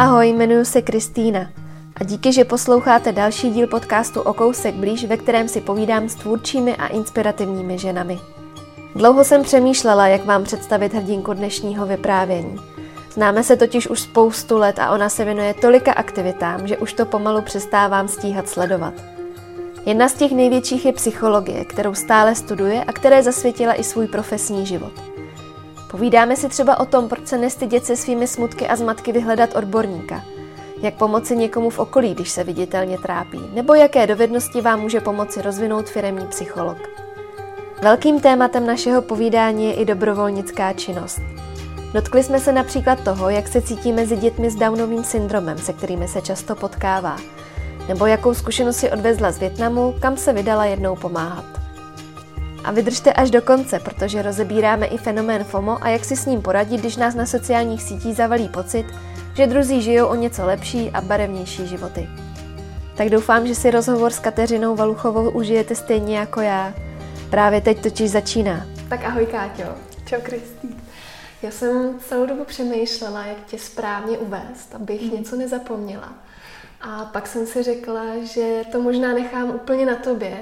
[0.00, 1.46] Ahoj, jmenuji se Kristýna
[1.96, 6.14] a díky, že posloucháte další díl podcastu O kousek blíž, ve kterém si povídám s
[6.14, 8.18] tvůrčími a inspirativními ženami.
[8.94, 12.56] Dlouho jsem přemýšlela, jak vám představit hrdinku dnešního vyprávění.
[13.12, 17.06] Známe se totiž už spoustu let a ona se věnuje tolika aktivitám, že už to
[17.06, 18.94] pomalu přestávám stíhat sledovat.
[19.86, 24.66] Jedna z těch největších je psychologie, kterou stále studuje a které zasvětila i svůj profesní
[24.66, 25.09] život.
[25.90, 30.24] Povídáme si třeba o tom, proč se nestydět se svými smutky a zmatky vyhledat odborníka,
[30.82, 35.42] jak pomoci někomu v okolí, když se viditelně trápí, nebo jaké dovednosti vám může pomoci
[35.42, 36.78] rozvinout firemní psycholog.
[37.82, 41.20] Velkým tématem našeho povídání je i dobrovolnická činnost.
[41.94, 46.08] Dotkli jsme se například toho, jak se cítí mezi dětmi s Downovým syndromem, se kterými
[46.08, 47.16] se často potkává,
[47.88, 51.59] nebo jakou zkušenost si odvezla z Větnamu, kam se vydala jednou pomáhat.
[52.64, 56.42] A vydržte až do konce, protože rozebíráme i fenomén FOMO a jak si s ním
[56.42, 58.86] poradit, když nás na sociálních sítích zavalí pocit,
[59.34, 62.08] že druzí žijou o něco lepší a barevnější životy.
[62.96, 66.74] Tak doufám, že si rozhovor s Kateřinou Valuchovou užijete stejně jako já.
[67.30, 68.66] Právě teď totiž začíná.
[68.88, 69.74] Tak ahoj Káťo.
[70.04, 70.68] Čau Kristý.
[71.42, 75.10] Já jsem celou dobu přemýšlela, jak tě správně uvést, abych mm.
[75.10, 76.12] něco nezapomněla.
[76.80, 80.36] A pak jsem si řekla, že to možná nechám úplně na tobě,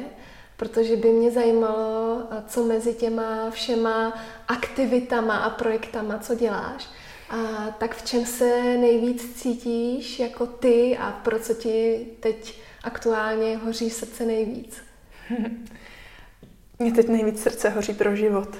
[0.59, 6.89] protože by mě zajímalo, co mezi těma všema aktivitama a projektama, co děláš,
[7.31, 13.57] a tak v čem se nejvíc cítíš jako ty a pro co ti teď aktuálně
[13.57, 14.83] hoří srdce nejvíc?
[16.79, 18.57] Mně teď nejvíc srdce hoří pro život.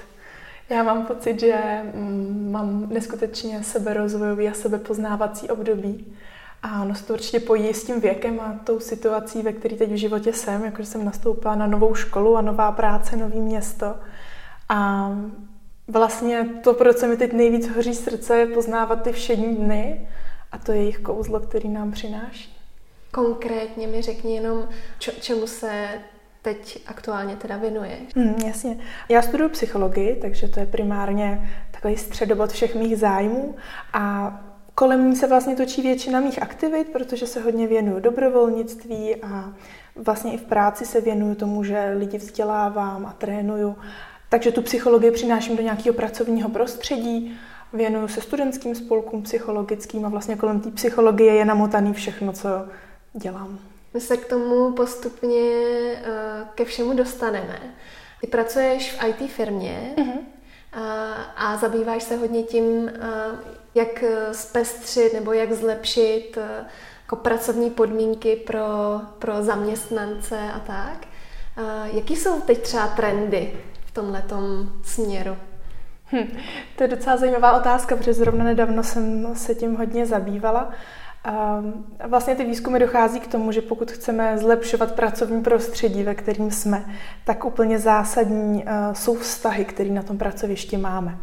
[0.69, 1.55] Já mám pocit, že
[1.93, 6.17] mm, mám neskutečně seberozvojový a sebepoznávací období.
[6.63, 9.91] A ono se to určitě pojí s tím věkem a tou situací, ve které teď
[9.91, 13.95] v životě jsem, jakože jsem nastoupila na novou školu a nová práce, nový město.
[14.69, 15.11] A
[15.87, 20.09] vlastně to, proč se mi teď nejvíc hoří srdce, je poznávat ty všední dny
[20.51, 22.57] a to je jejich kouzlo, který nám přináší.
[23.11, 24.69] Konkrétně mi řekni jenom,
[24.99, 25.89] čemu se
[26.41, 27.97] teď aktuálně teda věnuje.
[28.15, 28.77] Hmm, jasně.
[29.09, 33.55] Já studuju psychologii, takže to je primárně takový středobod všech mých zájmů
[33.93, 34.33] a
[34.79, 39.53] kolem ní se vlastně točí většina mých aktivit, protože se hodně věnuju dobrovolnictví a
[39.95, 43.75] vlastně i v práci se věnuju tomu, že lidi vzdělávám a trénuju.
[44.29, 47.37] Takže tu psychologii přináším do nějakého pracovního prostředí,
[47.73, 52.49] věnuju se studentským spolkům psychologickým a vlastně kolem té psychologie je namotaný všechno, co
[53.13, 53.59] dělám.
[53.93, 57.59] My se k tomu postupně uh, ke všemu dostaneme.
[58.21, 60.17] Ty pracuješ v IT firmě uh-huh.
[60.17, 60.81] uh,
[61.35, 66.43] a zabýváš se hodně tím, uh, jak zpestřit nebo jak zlepšit uh,
[67.01, 71.07] jako pracovní podmínky pro, pro zaměstnance a tak.
[71.57, 73.53] Uh, jaký jsou teď třeba trendy
[73.85, 74.23] v tomhle
[74.83, 75.37] směru?
[76.11, 76.37] Hm,
[76.75, 80.69] to je docela zajímavá otázka, protože zrovna nedávno jsem se tím hodně zabývala.
[81.23, 81.63] A
[82.07, 86.85] vlastně ty výzkumy dochází k tomu, že pokud chceme zlepšovat pracovní prostředí, ve kterým jsme,
[87.23, 91.17] tak úplně zásadní eh, jsou vztahy, které na tom pracovišti máme.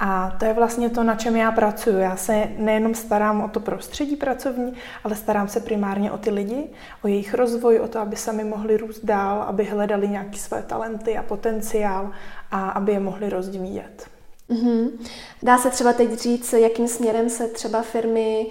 [0.00, 1.98] A to je vlastně to, na čem já pracuji.
[1.98, 4.72] Já se nejenom starám o to prostředí pracovní,
[5.04, 6.68] ale starám se primárně o ty lidi,
[7.02, 11.18] o jejich rozvoj, o to, aby sami mohli růst dál, aby hledali nějaké své talenty
[11.18, 12.10] a potenciál
[12.50, 14.06] a aby je mohli rozvíjet.
[14.50, 14.90] Mm-hmm.
[15.42, 18.46] Dá se třeba teď říct, jakým směrem se třeba firmy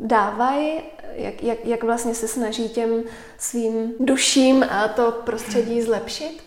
[0.00, 0.80] dávají,
[1.14, 3.02] jak, jak, jak vlastně se snaží těm
[3.38, 6.44] svým duším a to prostředí zlepšit?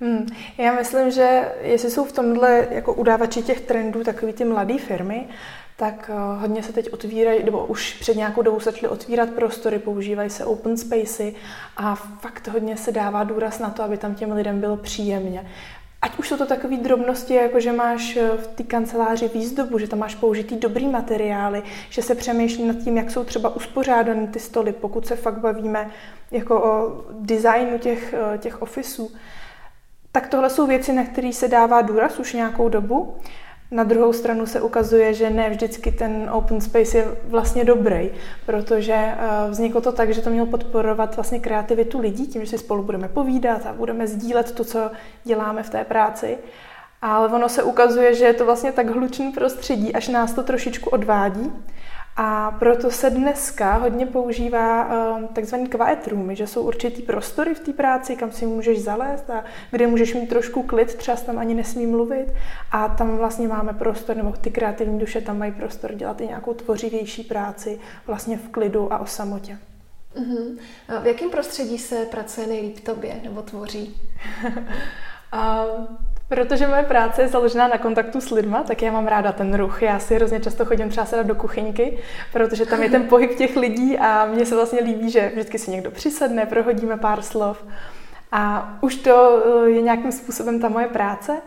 [0.00, 0.26] Hmm.
[0.58, 5.28] Já myslím, že jestli jsou v tomhle jako udávači těch trendů takový ty mladé firmy,
[5.76, 10.30] tak uh, hodně se teď otvírají, nebo už před nějakou dobou začaly otvírat prostory, používají
[10.30, 11.34] se open spacey
[11.76, 15.50] a fakt hodně se dává důraz na to, aby tam těm lidem bylo příjemně.
[16.04, 19.88] Ať už jsou to takové drobnosti, jako že máš eh, v té kanceláři výzdobu, že
[19.88, 24.38] tam máš použitý dobrý materiály, že se přemýšlí nad tím, jak jsou třeba uspořádány ty
[24.38, 25.90] stoly, pokud se fakt bavíme
[26.30, 29.10] jako o designu těch, eh, těch ofisů.
[30.12, 33.14] Tak tohle jsou věci, na které se dává důraz už nějakou dobu.
[33.74, 38.10] Na druhou stranu se ukazuje, že ne vždycky ten open space je vlastně dobrý,
[38.46, 39.16] protože eh,
[39.50, 43.08] vzniklo to tak, že to mělo podporovat vlastně kreativitu lidí, tím, že si spolu budeme
[43.08, 44.90] povídat a budeme sdílet to, co
[45.24, 46.38] děláme v té práci.
[47.02, 50.90] Ale ono se ukazuje, že je to vlastně tak hlučný prostředí, až nás to trošičku
[50.90, 51.52] odvádí.
[52.16, 57.60] A proto se dneska hodně používá uh, takzvaný quiet roomy, že jsou určitý prostory v
[57.60, 61.54] té práci, kam si můžeš zalézt a kde můžeš mít trošku klid, třeba tam ani
[61.54, 62.26] nesmí mluvit
[62.72, 66.54] a tam vlastně máme prostor, nebo ty kreativní duše tam mají prostor dělat i nějakou
[66.54, 69.58] tvořivější práci vlastně v klidu a o samotě.
[70.16, 70.58] Uh-huh.
[70.88, 73.96] A v jakém prostředí se pracuje nejlíp tobě nebo tvoří?
[75.32, 75.64] a
[76.28, 79.82] Protože moje práce je založená na kontaktu s lidma, tak já mám ráda ten ruch.
[79.82, 81.98] Já si hrozně často chodím třeba sedat do kuchyňky,
[82.32, 85.70] protože tam je ten pohyb těch lidí a mně se vlastně líbí, že vždycky si
[85.70, 87.64] někdo přisedne, prohodíme pár slov.
[88.32, 91.42] A už to eh, je nějakým způsobem ta moje práce.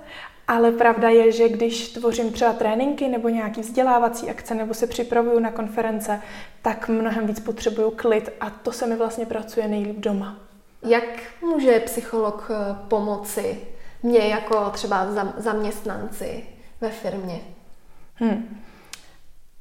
[0.48, 5.40] Ale pravda je, že když tvořím třeba tréninky nebo nějaký vzdělávací akce nebo se připravuju
[5.40, 6.22] na konference,
[6.62, 10.38] tak mnohem víc potřebuju klid a to se mi vlastně pracuje nejlíp doma.
[10.84, 11.04] Jak
[11.42, 13.58] může psycholog eh, pomoci
[14.04, 15.08] mě jako třeba
[15.38, 16.44] zaměstnanci
[16.82, 17.40] ve firmě?
[18.16, 18.60] Hmm.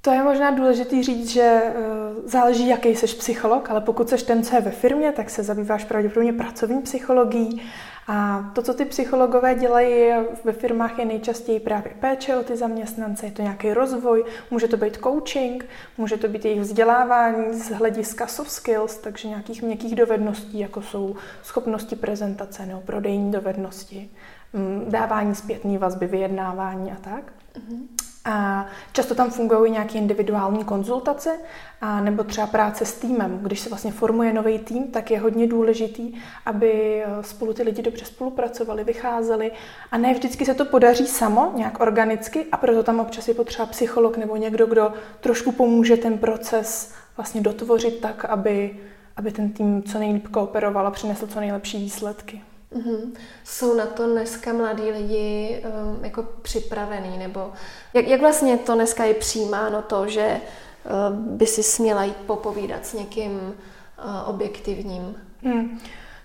[0.01, 4.43] To je možná důležité říct, že uh, záleží, jaký jsi psycholog, ale pokud jsi ten,
[4.43, 7.63] co je ve firmě, tak se zabýváš pravděpodobně pracovní psychologií.
[8.09, 10.13] A to, co ty psychologové dělají
[10.45, 14.77] ve firmách, je nejčastěji právě péče o ty zaměstnance, je to nějaký rozvoj, může to
[14.77, 15.65] být coaching,
[15.99, 21.17] může to být jejich vzdělávání z hlediska soft skills, takže nějakých měkkých dovedností, jako jsou
[21.43, 24.11] schopnosti prezentace nebo prodejní dovednosti,
[24.53, 27.33] mm, dávání zpětné vazby, vyjednávání a tak.
[27.55, 27.87] Mm-hmm.
[28.29, 31.39] A často tam fungují nějaké individuální konzultace,
[31.81, 33.39] a nebo třeba práce s týmem.
[33.43, 36.15] Když se vlastně formuje nový tým, tak je hodně důležitý,
[36.47, 39.51] aby eh, spolu ty lidi dobře spolupracovali, vycházeli.
[39.91, 43.67] A ne vždycky se to podaří samo, nějak organicky, a proto tam občas je potřeba
[43.67, 48.81] psycholog nebo někdo, kdo trošku pomůže ten proces vlastně dotvořit tak, aby,
[49.17, 52.43] aby ten tým co nejlíp kooperoval a přinesl co nejlepší výsledky.
[52.73, 53.13] Mm-hmm.
[53.45, 57.53] Jsou na to dneska mladí lidi um, jako připravený, nebo
[57.95, 60.41] jak, jak vlastně to dneska je přijímáno to, že
[60.85, 63.55] uh, by si směla jít popovídat s někým uh,
[64.27, 65.17] objektivním?
[65.43, 65.81] Hmm.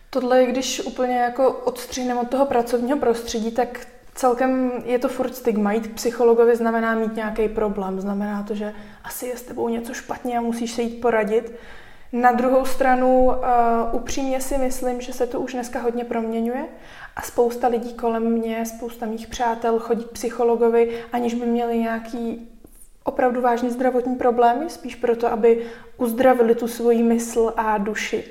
[0.10, 5.74] Tohle, když úplně jako odstřihneme od toho pracovního prostředí, tak celkem je to furt stigma.
[5.74, 8.02] Jít psychologovi znamená mít nějaký problém.
[8.02, 8.74] Znamená to, že
[9.04, 11.54] asi je s tebou něco špatně a musíš se jít poradit.
[12.14, 13.34] Na druhou stranu uh,
[13.92, 16.66] upřímně si myslím, že se to už dneska hodně proměňuje
[17.16, 22.50] a spousta lidí kolem mě, spousta mých přátel chodí k psychologovi, aniž by měli nějaký
[23.04, 25.66] opravdu vážný zdravotní problémy, spíš proto, aby
[25.98, 28.24] uzdravili tu svoji mysl a duši.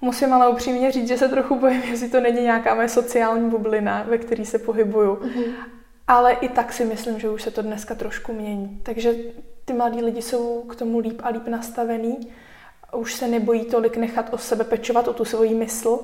[0.00, 4.04] Musím ale upřímně říct, že se trochu bojím, jestli to není nějaká moje sociální bublina,
[4.08, 5.14] ve které se pohybuju.
[5.14, 5.54] Mm-hmm.
[6.08, 8.80] Ale i tak si myslím, že už se to dneska trošku mění.
[8.82, 9.14] Takže
[9.64, 12.28] ty mladí lidi jsou k tomu líp a líp nastavený
[12.92, 15.98] už se nebojí tolik nechat o sebe pečovat, o tu svoji mysl,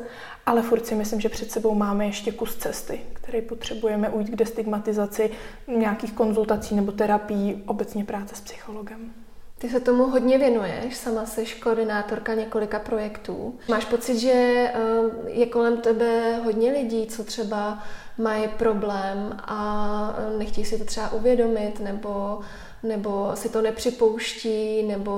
[0.46, 4.36] ale furt si myslím, že před sebou máme ještě kus cesty, který potřebujeme ujít k
[4.36, 5.30] destigmatizaci
[5.66, 9.12] nějakých konzultací nebo terapií, obecně práce s psychologem.
[9.58, 13.58] Ty se tomu hodně věnuješ, sama jsi koordinátorka několika projektů.
[13.68, 14.72] Máš pocit, že eh,
[15.26, 17.82] je kolem tebe hodně lidí, co třeba
[18.18, 22.40] mají problém a eh, nechtějí si to třeba uvědomit, nebo
[22.82, 25.12] nebo si to nepřipouští, nebo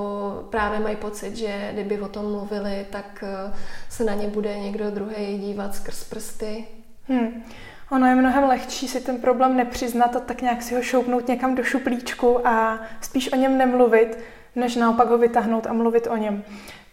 [0.51, 3.53] právě mají pocit, že kdyby o tom mluvili, tak eh,
[3.89, 6.65] se na ně bude někdo druhý dívat skrz prsty.
[7.09, 7.45] Hmm.
[7.91, 11.55] Ono je mnohem lehčí si ten problém nepřiznat a tak nějak si ho šoupnout někam
[11.55, 14.19] do šuplíčku a spíš o něm nemluvit,
[14.57, 16.45] než naopak ho vytáhnout a mluvit o něm.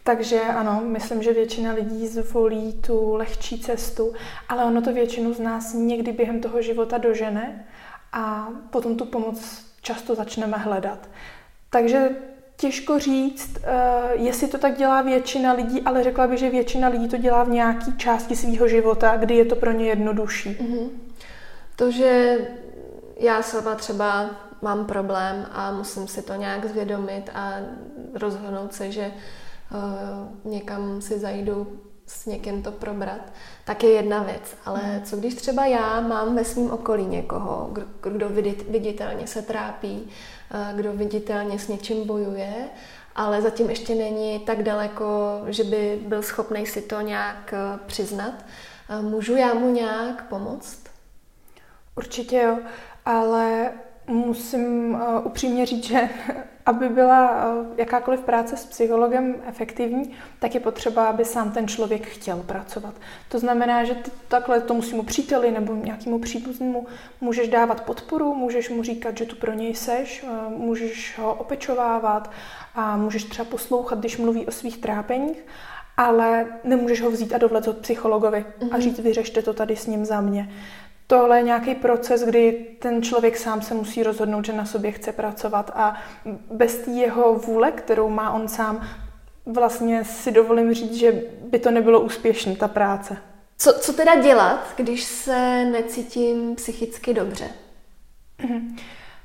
[0.04, 4.14] Takže ano, myslím, že většina lidí zvolí tu lehčí cestu,
[4.50, 7.66] ale ono to většinu z nás někdy během toho života dožene
[8.14, 11.10] a potom tu pomoc často začneme hledat.
[11.70, 12.10] Takže
[12.58, 17.08] těžko říct, uh, jestli to tak dělá většina lidí, ale řekla bych, že většina lidí
[17.08, 20.50] to dělá v nějaké části svého života, kdy je to pro ně jednodušší.
[20.50, 20.90] Mm-hmm.
[21.76, 22.38] To, že
[23.18, 24.30] já sama třeba
[24.62, 27.54] mám problém a musím si to nějak zvědomit a
[28.14, 31.80] rozhodnout se, že uh, někam si zajdu
[32.10, 33.22] s někým to probrat,
[33.66, 34.56] tak je jedna věc.
[34.66, 35.02] Ale hmm.
[35.04, 38.30] co když třeba já mám ve svém okolí někoho, kdo
[38.70, 40.10] viditelně se trápí,
[40.52, 42.54] eh, kdo viditelně s něčím bojuje,
[43.16, 48.34] ale zatím ještě není tak daleko, že by byl schopný si to nějak eh, přiznat.
[48.90, 50.80] Eh, můžu já mu nějak pomoct?
[51.96, 52.58] Určitě jo,
[53.06, 53.72] ale
[54.08, 56.10] musím upřímně říct, že
[56.70, 62.08] aby byla eh, jakákoliv práce s psychologem efektivní, tak je potřeba, aby sám ten člověk
[62.08, 62.94] chtěl pracovat.
[63.30, 66.88] To znamená, že ty takhle tomu svýmu příteli nebo nějakému příbuznému
[67.22, 72.32] můžeš dávat podporu, můžeš mu říkat, že tu pro něj seš, eh, můžeš ho opečovávat
[72.76, 75.46] a můžeš třeba poslouchat, když mluví o svých trápeních,
[75.98, 78.70] ale nemůžeš ho vzít a dovlet od psychologovi mm-hmm.
[78.72, 78.82] a mhm.
[78.82, 80.50] říct, vyřešte to tady s ním za mě
[81.10, 85.12] tohle je nějaký proces, kdy ten člověk sám se musí rozhodnout, že na sobě chce
[85.12, 86.02] pracovat a
[86.52, 88.88] bez té jeho vůle, kterou má on sám,
[89.46, 93.18] vlastně si dovolím říct, že by to nebylo úspěšné, ta práce.
[93.58, 97.50] Co, co teda dělat, když se necítím psychicky dobře?
[98.42, 98.78] Mhm.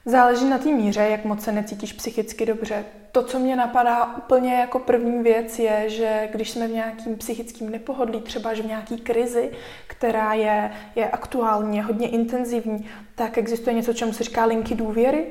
[0.06, 2.84] Záleží na té míře, jak moc se necítíš psychicky dobře.
[3.12, 7.70] To, co mě napadá úplně jako první věc, je, že když jsme v nějakým psychickým
[7.70, 9.50] nepohodlí, třeba že v nějaký krizi,
[9.86, 15.26] která je, je aktuální, je hodně intenzivní, tak existuje něco, čemu se říká linky důvěry.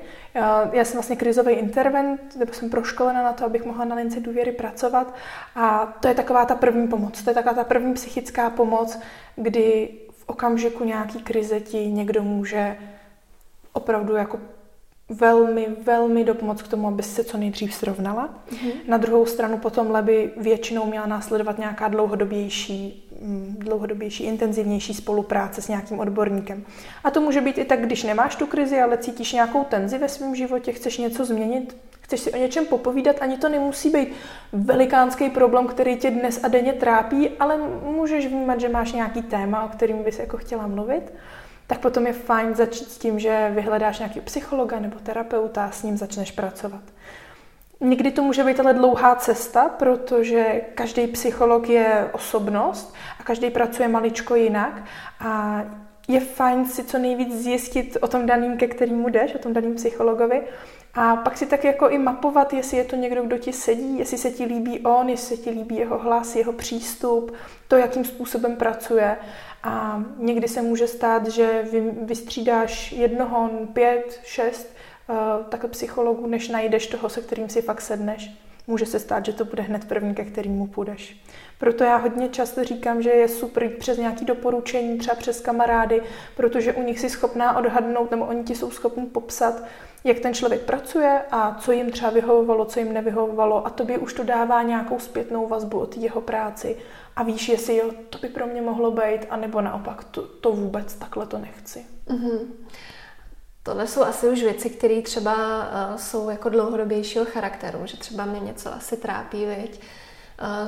[0.71, 4.51] Já jsem vlastně krizový intervent, nebo jsem proškolena na to, abych mohla na lince důvěry
[4.51, 5.15] pracovat.
[5.55, 8.99] A to je taková ta první pomoc, to je taková ta první psychická pomoc,
[9.35, 12.77] kdy v okamžiku nějaký krize ti někdo může
[13.73, 14.39] opravdu jako
[15.13, 18.29] velmi, velmi dopomoc k tomu, aby se co nejdřív srovnala.
[18.51, 18.72] Mm-hmm.
[18.88, 25.67] Na druhou stranu potom by většinou měla následovat nějaká dlouhodobější, mm, dlouhodobější, intenzivnější spolupráce s
[25.67, 26.63] nějakým odborníkem.
[27.03, 30.10] A to může být i tak, když nemáš tu krizi, ale cítíš nějakou tenzi ve
[30.10, 34.08] svém životě, chceš něco změnit, chceš si o něčem popovídat, ani to nemusí být
[34.53, 39.63] velikánský problém, který tě dnes a denně trápí, ale můžeš vnímat, že máš nějaký téma,
[39.63, 41.13] o kterým bys jako chtěla mluvit
[41.73, 45.83] tak potom je fajn začít s tím, že vyhledáš nějaký psychologa nebo terapeuta a s
[45.83, 46.81] ním začneš pracovat.
[47.79, 53.87] Někdy to může být ale dlouhá cesta, protože každý psycholog je osobnost a každý pracuje
[53.87, 54.83] maličko jinak
[55.19, 55.63] a
[56.07, 59.75] je fajn si co nejvíc zjistit o tom daným, ke kterému jdeš, o tom daným
[59.75, 60.41] psychologovi
[60.93, 64.17] a pak si tak jako i mapovat, jestli je to někdo, kdo ti sedí, jestli
[64.17, 67.33] se ti líbí on, jestli se ti líbí jeho hlas, jeho přístup,
[67.67, 69.17] to, jakým způsobem pracuje.
[69.63, 74.75] A někdy se může stát, že vy, vystřídáš jednoho, pět, šest
[75.10, 78.32] uh, takhle psychologů, než najdeš toho, se kterým si fakt sedneš.
[78.67, 81.17] Může se stát, že to bude hned první, ke kterému půjdeš.
[81.63, 86.01] Proto já hodně často říkám, že je super jít přes nějaké doporučení, třeba přes kamarády,
[86.36, 89.63] protože u nich si schopná odhadnout, nebo oni ti jsou schopni popsat,
[90.03, 94.13] jak ten člověk pracuje a co jim třeba vyhovovalo, co jim nevyhovovalo a tobě už
[94.13, 96.77] to dává nějakou zpětnou vazbu od jeho práci
[97.15, 100.93] a víš, jestli jo, to by pro mě mohlo být, anebo naopak, to, to vůbec
[100.93, 101.86] takhle to nechci.
[102.08, 102.39] Mm-hmm.
[103.63, 108.39] Tohle jsou asi už věci, které třeba uh, jsou jako dlouhodobějšího charakteru, že třeba mě
[108.39, 109.82] něco asi trápí, viď?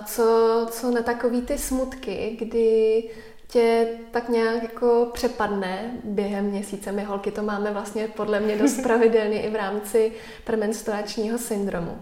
[0.06, 3.04] Co, co na takový ty smutky, kdy
[3.48, 6.92] tě tak nějak jako přepadne během měsíce.
[6.92, 10.12] My holky to máme vlastně podle mě dost pravidelně i v rámci
[10.44, 11.98] premenstruačního syndromu.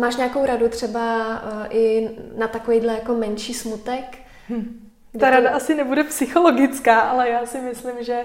[0.00, 4.18] Máš nějakou radu třeba uh, i na takovýhle jako menší smutek?
[4.48, 4.90] Hm.
[5.20, 5.56] Ta rada to...
[5.56, 8.24] asi nebude psychologická, ale já si myslím, že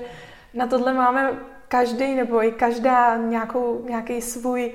[0.53, 4.71] na tohle máme každý nebo i každá nějakou, nějaký svůj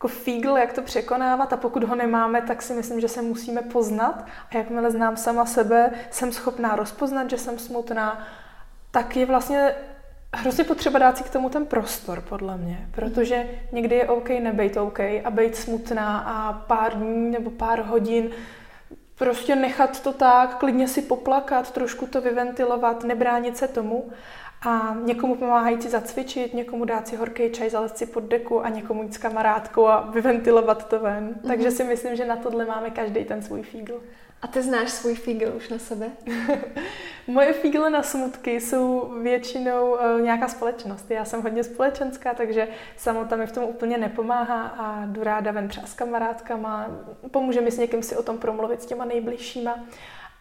[0.00, 3.62] jako fígl, jak to překonávat a pokud ho nemáme, tak si myslím, že se musíme
[3.62, 4.24] poznat.
[4.50, 8.26] A jakmile znám sama sebe, jsem schopná rozpoznat, že jsem smutná,
[8.90, 9.74] tak je vlastně
[10.34, 14.76] hrozně potřeba dát si k tomu ten prostor, podle mě, protože někdy je OK nebejt
[14.76, 18.30] OK a být smutná a pár dní nebo pár hodin
[19.18, 24.10] prostě nechat to tak, klidně si poplakat, trošku to vyventilovat, nebránit se tomu
[24.62, 28.68] a někomu pomáhají si zacvičit, někomu dát si horký čaj, zalet si pod deku a
[28.68, 31.28] někomu jít s kamarádkou a vyventilovat to ven.
[31.28, 31.48] Mm-hmm.
[31.48, 34.02] Takže si myslím, že na tohle máme každý ten svůj fígl.
[34.42, 36.10] A ty znáš svůj fígl už na sebe?
[37.26, 41.10] Moje fígle na smutky jsou většinou uh, nějaká společnost.
[41.10, 45.68] Já jsem hodně společenská, takže samota mi v tom úplně nepomáhá a jdu ráda ven
[45.68, 46.86] třeba s kamarádkama.
[47.30, 49.84] Pomůže mi s někým si o tom promluvit s těma nejbližšíma.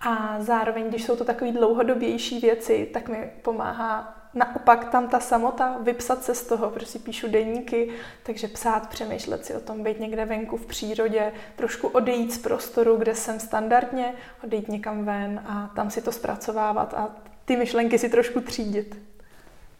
[0.01, 5.77] A zároveň, když jsou to takové dlouhodobější věci, tak mi pomáhá naopak tam ta samota,
[5.81, 7.89] vypsat se z toho, protože si píšu deníky,
[8.23, 12.97] takže psát, přemýšlet si o tom, být někde venku v přírodě, trošku odejít z prostoru,
[12.97, 14.13] kde jsem standardně,
[14.43, 17.09] odejít někam ven a tam si to zpracovávat a
[17.45, 18.97] ty myšlenky si trošku třídit.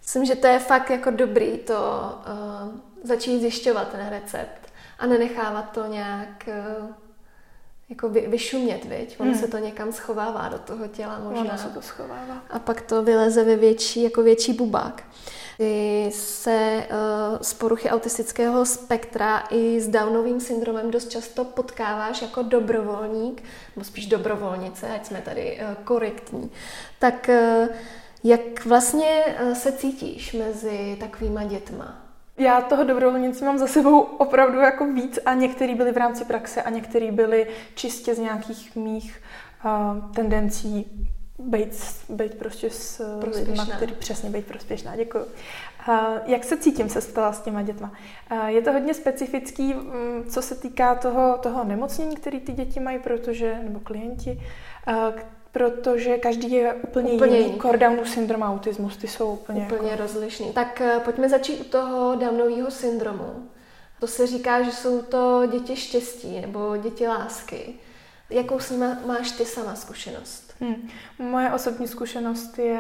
[0.01, 5.71] Myslím, že to je fakt jako dobrý to uh, začít zjišťovat ten recept a nenechávat
[5.71, 6.49] to nějak
[6.79, 6.89] uh,
[7.89, 9.19] jako vy, vyšumět, viď?
[9.19, 9.39] Ono hmm.
[9.39, 11.41] se to někam schovává do toho těla možná.
[11.41, 12.43] Ono se to schovává.
[12.49, 15.03] A pak to vyleze ve větší, jako větší bubák.
[15.57, 22.43] Ty se uh, z poruchy autistického spektra i s Downovým syndromem dost často potkáváš jako
[22.43, 23.43] dobrovolník,
[23.75, 26.51] nebo spíš dobrovolnice, ať jsme tady uh, korektní.
[26.99, 27.75] Tak uh,
[28.23, 32.08] jak vlastně uh, se cítíš mezi takovýma dětma?
[32.39, 36.63] Já toho dobrovolnice mám za sebou opravdu jako víc a některý byli v rámci praxe
[36.63, 39.21] a některý byli čistě z nějakých mých
[39.65, 41.05] uh, tendencí
[41.39, 44.95] být, být prostě s lidmi, který přesně být prospěšná.
[44.95, 45.25] Děkuji.
[45.87, 47.91] Uh, jak se cítím, se stala s těma dětma?
[48.31, 52.79] Uh, je to hodně specifický, um, co se týká toho, toho nemocnění, který ty děti
[52.79, 54.41] mají, protože, nebo klienti,
[54.87, 55.19] uh,
[55.51, 57.49] protože každý je úplně, úplně jiný.
[57.49, 57.61] jiný.
[57.61, 60.03] Core Downův syndrom a autismus, ty jsou úplně, úplně jako...
[60.03, 60.51] rozlišný.
[60.53, 63.49] Tak uh, pojďme začít u toho Downového syndromu.
[63.99, 67.73] To se říká, že jsou to děti štěstí nebo děti lásky.
[68.29, 70.53] Jakou s nimi máš ty sama zkušenost?
[70.59, 70.89] Hmm.
[71.19, 72.79] Moje osobní zkušenost je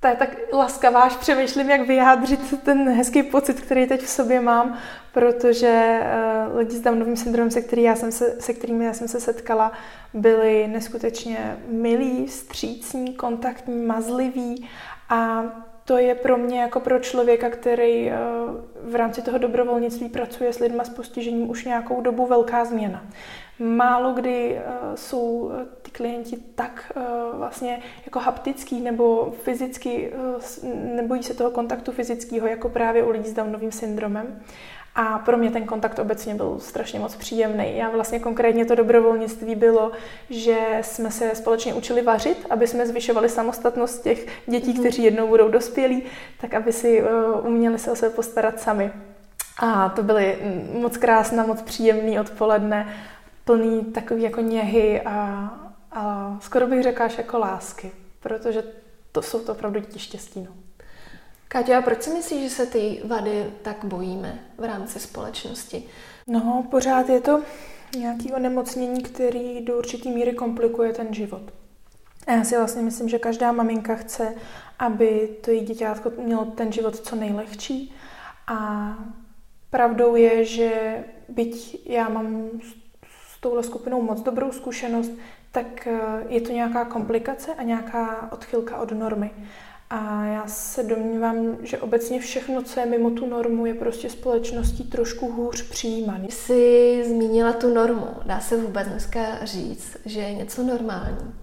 [0.00, 4.40] to je tak laskavá, až přemýšlím, jak vyjádřit ten hezký pocit, který teď v sobě
[4.40, 4.78] mám,
[5.12, 6.00] protože
[6.50, 9.20] uh, lidi s Downovým syndromem, se, který já jsem se, se kterými já jsem se
[9.20, 9.72] setkala,
[10.14, 14.68] byli neskutečně milí, střícní, kontaktní, mazliví
[15.08, 15.42] a
[15.84, 18.14] to je pro mě jako pro člověka, který uh,
[18.90, 23.04] v rámci toho dobrovolnictví pracuje s lidmi s postižením už nějakou dobu velká změna.
[23.58, 25.52] Málo kdy uh, jsou
[25.90, 32.46] ty klienti tak uh, vlastně jako haptický nebo fyzicky, uh, nebojí se toho kontaktu fyzického,
[32.46, 34.42] jako právě u lidí s Downovým syndromem.
[34.94, 37.76] A pro mě ten kontakt obecně byl strašně moc příjemný.
[37.76, 39.92] Já vlastně konkrétně to dobrovolnictví bylo,
[40.30, 44.80] že jsme se společně učili vařit, aby jsme zvyšovali samostatnost těch dětí, mm-hmm.
[44.80, 46.02] kteří jednou budou dospělí,
[46.40, 48.90] tak aby si uh, uměli se o sebe postarat sami.
[49.58, 50.38] A to byly
[50.72, 52.94] moc krásné, moc příjemné odpoledne,
[53.44, 55.50] plný takový jako něhy a,
[55.92, 58.62] a skoro bych řekla až jako lásky, protože
[59.12, 60.40] to jsou to opravdu děti štěstí.
[60.40, 60.52] No.
[61.48, 65.84] Káťa, a proč si myslíš, že se ty vady tak bojíme v rámci společnosti?
[66.26, 67.42] No, pořád je to
[67.96, 71.42] nějaký onemocnění, který do určitý míry komplikuje ten život.
[72.26, 74.34] A já si vlastně myslím, že každá maminka chce,
[74.78, 77.94] aby to její děťátko mělo ten život co nejlehčí.
[78.46, 78.98] A
[79.70, 82.48] pravdou je, že byť já mám
[83.34, 85.10] s touhle skupinou moc dobrou zkušenost,
[85.52, 89.30] tak eh, je to nějaká komplikace a nějaká odchylka od normy.
[89.90, 94.84] A já se domnívám, že obecně všechno, co je mimo tu normu, je prostě společností
[94.84, 96.30] trošku hůř přijímaný.
[96.30, 98.06] Jsi zmínila tu normu.
[98.26, 101.34] Dá se vůbec dneska říct, že je něco normální?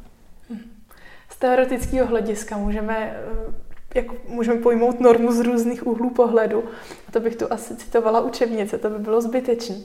[1.30, 6.64] Z teoretického hlediska můžeme, eh, jako můžeme pojmout normu z různých úhlů pohledu.
[7.08, 9.76] A to bych tu asi citovala učebnice, to by bylo zbytečné.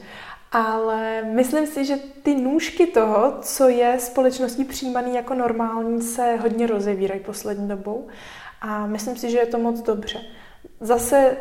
[0.53, 6.67] Ale myslím si, že ty nůžky toho, co je společností přijímaný jako normální, se hodně
[6.67, 8.07] rozevírají poslední dobou.
[8.61, 10.21] A myslím si, že je to moc dobře.
[10.81, 11.37] Zase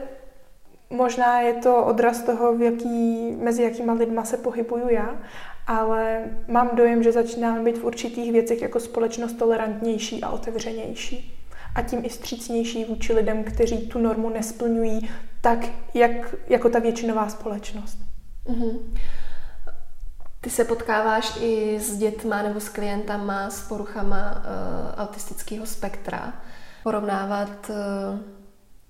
[0.89, 5.21] možná je to odraz toho, v jaký, mezi jakýma lidma se pohybuju já,
[5.67, 11.37] ale mám dojem, že začínáme být v určitých věcech jako společnost tolerantnější a otevřenější.
[11.75, 15.09] A tím i střícnější vůči lidem, kteří tu normu nesplňují
[15.41, 15.59] tak,
[15.93, 18.10] jak, jako ta většinová společnost.
[18.45, 18.98] Mm-hmm.
[20.42, 26.33] Ty se potkáváš i s dětma nebo s klientama s poruchama uh, autistického spektra
[26.83, 28.20] porovnávat uh,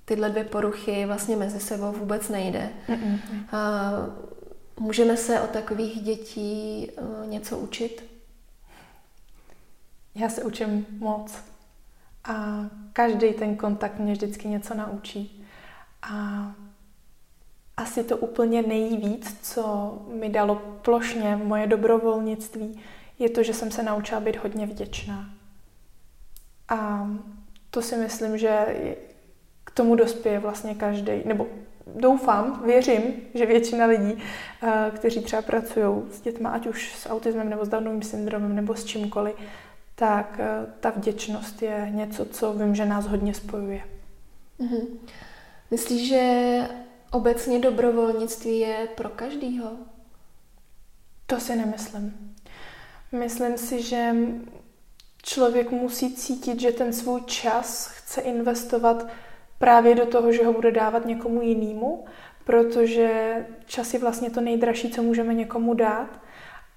[0.06, 2.70] tyhle dvě poruchy vlastně mezi sebou vůbec nejde.
[2.88, 3.20] Mm-mm.
[3.34, 4.14] Uh,
[4.80, 8.12] můžeme se od takových dětí uh, něco učit?
[10.16, 11.44] Já se učím moc.
[12.24, 15.46] A každý ten kontakt mě vždycky něco naučí.
[16.02, 16.46] A
[17.78, 22.80] asi to úplně nejvíc, co mi dalo plošně moje dobrovolnictví,
[23.20, 25.30] je to, že jsem se naučila být hodně vděčná.
[26.70, 27.10] A
[27.70, 28.66] to si myslím, že
[29.64, 31.48] k tomu dospěje vlastně každý, nebo
[31.96, 33.02] doufám, věřím,
[33.34, 34.14] že většina lidí,
[34.64, 38.76] eh, kteří třeba pracují s dětmi, ať už s autismem nebo s Downovým syndromem nebo
[38.76, 39.36] s čímkoliv,
[39.96, 43.82] tak eh, ta vděčnost je něco, co vím, že nás hodně spojuje.
[44.60, 44.88] Mm-hmm.
[45.72, 46.68] Myslíš, že
[47.12, 49.72] obecně dobrovolnictví je pro každýho?
[51.28, 52.36] To si nemyslím.
[53.12, 54.16] Myslím si, že
[55.24, 59.08] člověk musí cítit, že ten svůj čas chce investovat
[59.58, 62.06] právě do toho, že ho bude dávat někomu jinému,
[62.44, 66.20] protože čas je vlastně to nejdražší, co můžeme někomu dát.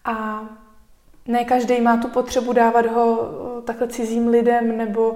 [0.04, 0.48] A
[1.28, 3.18] ne každý má tu potřebu dávat ho
[3.58, 5.14] eh, takhle cizím lidem nebo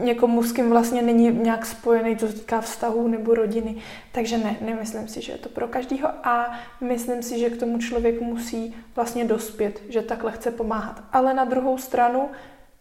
[0.00, 3.76] někomu, s kým vlastně není nějak spojený, co se týká vztahů nebo rodiny.
[4.12, 7.78] Takže ne, nemyslím si, že je to pro každýho a myslím si, že k tomu
[7.78, 11.02] člověk musí vlastně dospět, že takhle chce pomáhat.
[11.12, 12.28] Ale na druhou stranu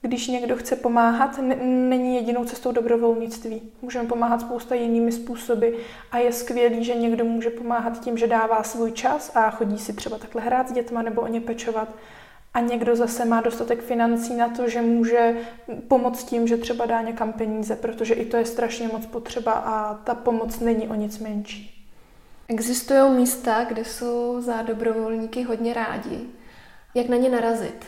[0.06, 3.62] když někdo chce pomáhat, není jedinou cestou dobrovolnictví.
[3.82, 5.68] Můžeme pomáhat spousta jinými způsoby
[6.12, 9.94] a je skvělý, že někdo může pomáhat tím, že dává svůj čas a chodí si
[9.94, 11.88] třeba takhle hrát s dětma nebo o ně pečovat.
[12.54, 15.36] A někdo zase má dostatek financí na to, že může
[15.88, 19.94] pomoct tím, že třeba dá někam peníze, protože i to je strašně moc potřeba a
[19.94, 21.88] ta pomoc není o nic menší.
[22.48, 26.20] Existují místa, kde jsou za dobrovolníky hodně rádi.
[26.96, 27.86] Jak na ně narazit?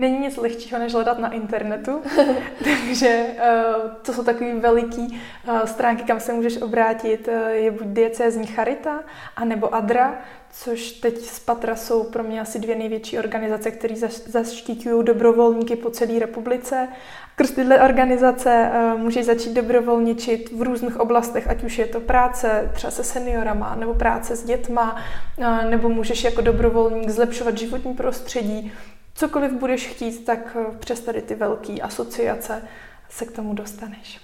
[0.00, 2.02] Není nic lehčího, než hledat na internetu,
[2.64, 7.28] takže uh, to jsou takové veliké uh, stránky, kam se můžeš obrátit.
[7.28, 9.00] Uh, je buď diecézní charita,
[9.36, 10.18] anebo ADRA,
[10.52, 13.94] což teď z Patra jsou pro mě asi dvě největší organizace, které
[14.26, 16.88] zaštiťují dobrovolníky po celé republice.
[17.36, 22.70] Krz tyhle organizace uh, můžeš začít dobrovolničit v různých oblastech, ať už je to práce
[22.74, 24.96] třeba se seniorama, nebo práce s dětma,
[25.36, 28.72] uh, nebo můžeš jako dobrovolník zlepšovat životní prostředí,
[29.20, 32.62] cokoliv budeš chtít, tak eh, přes tady ty velké asociace
[33.08, 34.20] se k tomu dostaneš.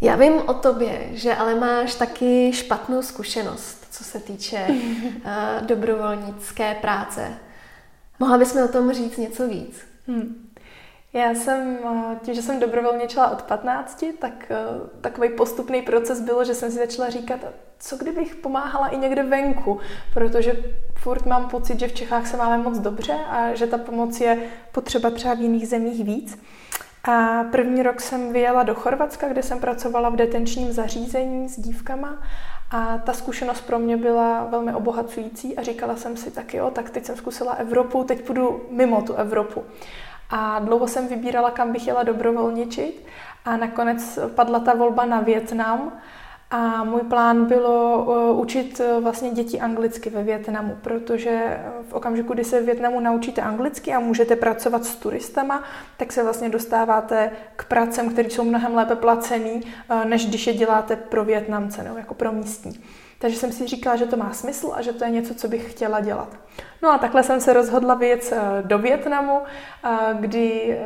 [0.00, 6.74] Já vím o tobě, že ale máš taky špatnou zkušenost, co se týče uh, dobrovolnické
[6.74, 7.38] práce.
[8.20, 9.78] Mohla bys mi o tom říct něco víc?
[10.06, 10.43] Hmm.
[11.14, 14.56] Já jsem, eh, tím, že jsem dobrovolničila od 15, tak eh,
[15.00, 17.40] takový postupný proces bylo, že jsem si začala říkat,
[17.78, 19.80] co kdybych pomáhala i někde venku,
[20.14, 20.62] protože
[20.98, 24.38] furt mám pocit, že v Čechách se máme moc dobře a že ta pomoc je
[24.72, 26.38] potřeba třeba v jiných zemích víc.
[27.04, 32.22] A první rok jsem vyjela do Chorvatska, kde jsem pracovala v detenčním zařízení s dívkama
[32.70, 36.90] a ta zkušenost pro mě byla velmi obohacující a říkala jsem si taky, jo, tak
[36.90, 39.64] teď jsem zkusila Evropu, teď půjdu mimo tu Evropu.
[40.30, 43.06] A dlouho jsem vybírala, kam bych jela dobrovolničit
[43.44, 45.92] a nakonec padla ta volba na Větnam
[46.50, 52.34] a můj plán bylo uh, učit uh, vlastně děti anglicky ve Větnamu, protože v okamžiku,
[52.34, 55.62] kdy se v Větnamu naučíte anglicky a můžete pracovat s turistama,
[55.96, 59.60] tak se vlastně dostáváte k pracem, které jsou mnohem lépe placený,
[60.04, 62.80] než když je děláte pro Větnamce nebo jako pro místní.
[63.18, 65.70] Takže jsem si říkala, že to má smysl a že to je něco, co bych
[65.70, 66.36] chtěla dělat.
[66.82, 69.40] No a takhle jsem se rozhodla vyjet do Větnamu,
[70.20, 70.78] kdy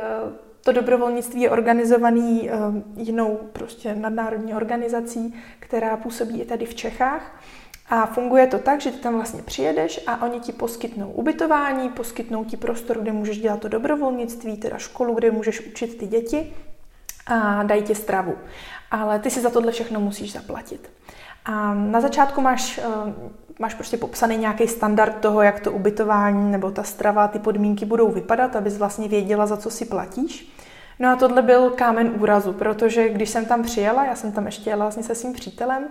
[0.63, 2.49] to dobrovolnictví je organizovaný
[2.95, 7.41] jinou prostě nadnárodní organizací, která působí i tady v Čechách.
[7.89, 12.45] A funguje to tak, že ty tam vlastně přijedeš a oni ti poskytnou ubytování, poskytnou
[12.45, 16.53] ti prostor, kde můžeš dělat to dobrovolnictví, teda školu, kde můžeš učit ty děti
[17.27, 18.35] a dají ti stravu.
[18.91, 20.89] Ale ty si za tohle všechno musíš zaplatit.
[21.49, 23.13] A na začátku máš, eh,
[23.59, 28.11] máš prostě popsaný nějaký standard toho, jak to ubytování nebo ta strava, ty podmínky budou
[28.11, 30.53] vypadat, abys vlastně věděla, za co si platíš.
[30.99, 34.69] No a tohle byl kámen úrazu, protože když jsem tam přijela, já jsem tam ještě
[34.69, 35.87] jela vlastně se svým přítelem,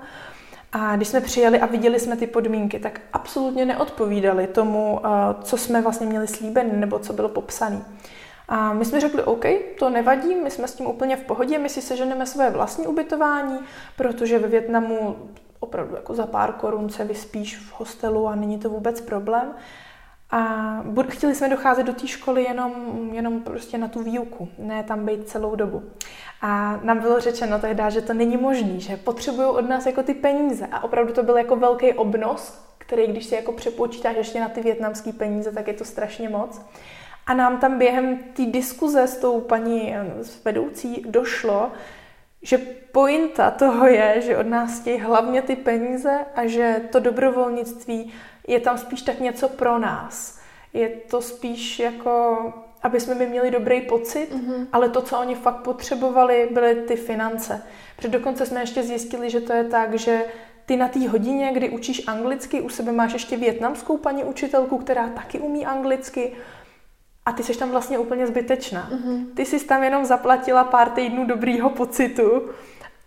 [0.73, 5.09] a když jsme přijeli a viděli jsme ty podmínky, tak absolutně neodpovídali tomu, eh,
[5.43, 7.81] co jsme vlastně měli slíbený nebo co bylo popsané.
[8.49, 9.45] A my jsme řekli, OK,
[9.79, 13.59] to nevadí, my jsme s tím úplně v pohodě, my si seženeme své vlastní ubytování,
[13.97, 15.17] protože ve Větnamu
[15.61, 19.53] opravdu jako za pár korun se vyspíš v hostelu a není to vůbec problém.
[20.31, 22.73] A chtěli jsme docházet do té školy jenom,
[23.13, 25.83] jenom prostě na tu výuku, ne tam být celou dobu.
[26.41, 30.15] A nám bylo řečeno tehdy, že to není možné, že potřebují od nás jako ty
[30.15, 30.67] peníze.
[30.73, 34.61] A opravdu to byl jako velký obnos, který když si jako přepočítáš ještě na ty
[34.61, 36.61] větnamské peníze, tak je to strašně moc.
[37.27, 40.05] A nám tam během té diskuze s tou paní eh,
[40.45, 41.71] vedoucí došlo,
[42.43, 42.59] že
[42.93, 48.13] pointa toho je, že od nás chtějí hlavně ty peníze a že to dobrovolnictví
[48.49, 50.39] je tam spíš tak něco pro nás.
[50.73, 52.39] Je to spíš jako,
[52.83, 54.67] aby jsme my měli dobrý pocit, mm-hmm.
[54.73, 57.63] ale to, co oni fakt potřebovali, byly ty finance.
[57.97, 60.25] Protože dokonce jsme ještě zjistili, že to je tak, že
[60.67, 65.09] ty na té hodině, kdy učíš anglicky, u sebe máš ještě větnamskou paní učitelku, která
[65.09, 66.33] taky umí anglicky
[67.29, 68.91] a ty jsi tam vlastně úplně zbytečná.
[68.91, 69.27] Mm-hmm.
[69.35, 72.51] Ty jsi tam jenom zaplatila pár týdnů dobrýho pocitu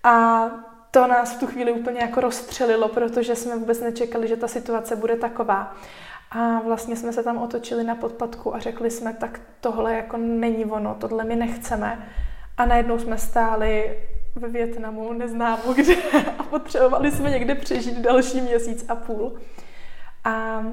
[0.03, 0.45] a
[0.91, 4.95] to nás v tu chvíli úplně jako rozstřelilo, protože jsme vůbec nečekali, že ta situace
[4.95, 5.75] bude taková.
[6.31, 10.65] A vlastně jsme se tam otočili na podpadku a řekli jsme, tak tohle jako není
[10.65, 12.07] ono, tohle my nechceme.
[12.57, 13.99] A najednou jsme stáli
[14.36, 15.95] ve Větnamu, neznámo kde,
[16.38, 19.34] a potřebovali jsme někde přežít další měsíc a půl.
[20.23, 20.63] A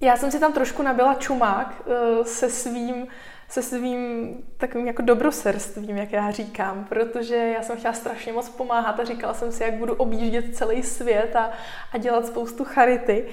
[0.00, 3.06] já jsem si tam trošku nabila čumák uh, se svým
[3.48, 9.00] se svým takovým jako dobrosrstvím, jak já říkám, protože já jsem chtěla strašně moc pomáhat
[9.00, 11.50] a říkala jsem si, jak budu objíždět celý svět a,
[11.92, 13.26] a dělat spoustu charity.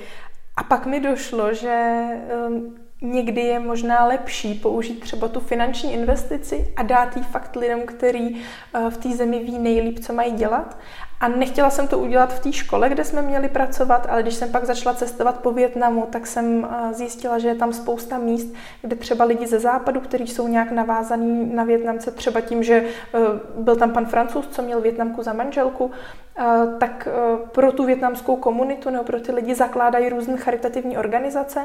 [0.58, 2.06] A pak mi došlo, že
[2.48, 7.86] um, někdy je možná lepší použít třeba tu finanční investici a dát ji fakt lidem,
[7.86, 10.78] který uh, v té zemi ví nejlíp, co mají dělat.
[11.22, 14.52] A nechtěla jsem to udělat v té škole, kde jsme měli pracovat, ale když jsem
[14.52, 18.96] pak začala cestovat po Větnamu, tak jsem eh, zjistila, že je tam spousta míst, kde
[18.96, 22.84] třeba lidi ze západu, kteří jsou nějak navázaní na Větnamce, třeba tím, že
[23.14, 23.20] eh,
[23.58, 25.92] byl tam pan Francouz, co měl Větnamku za manželku,
[26.38, 26.44] eh,
[26.80, 27.08] tak
[27.52, 31.62] pro tu větnamskou komunitu nebo pro ty lidi zakládají různé charitativní organizace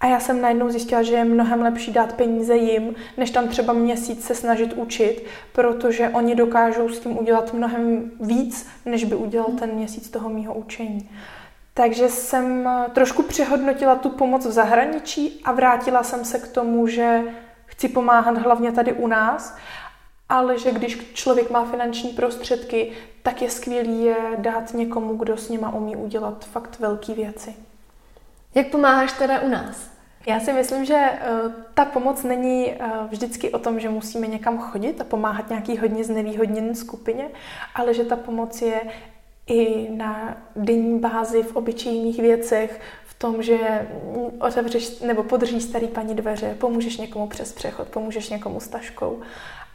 [0.00, 3.72] a já jsem najednou zjistila, že je mnohem lepší dát peníze jim, než tam třeba
[3.72, 9.48] měsíc se snažit učit, protože oni dokážou s tím udělat mnohem víc, než by udělal
[9.58, 11.10] ten měsíc toho mýho učení.
[11.74, 16.86] Takže jsem eh, trošku přehodnotila tu pomoc v zahraničí a vrátila jsem se k tomu,
[16.86, 17.22] že
[17.66, 19.56] chci pomáhat hlavně tady u nás,
[20.28, 25.48] ale že když člověk má finanční prostředky, tak je skvělý je dát někomu, kdo s
[25.48, 27.54] nima umí udělat fakt velké věci.
[28.56, 29.90] Jak pomáháš teda u nás?
[30.26, 34.58] Já si myslím, že uh, ta pomoc není uh, vždycky o tom, že musíme někam
[34.58, 37.28] chodit a pomáhat nějaký hodně znevýhodněné skupině,
[37.74, 38.80] ale že ta pomoc je
[39.46, 43.88] i na denní bázi v obyčejných věcech, v tom, že
[44.40, 49.20] otevřeš nebo podržíš starý paní dveře, pomůžeš někomu přes přechod, pomůžeš někomu s taškou.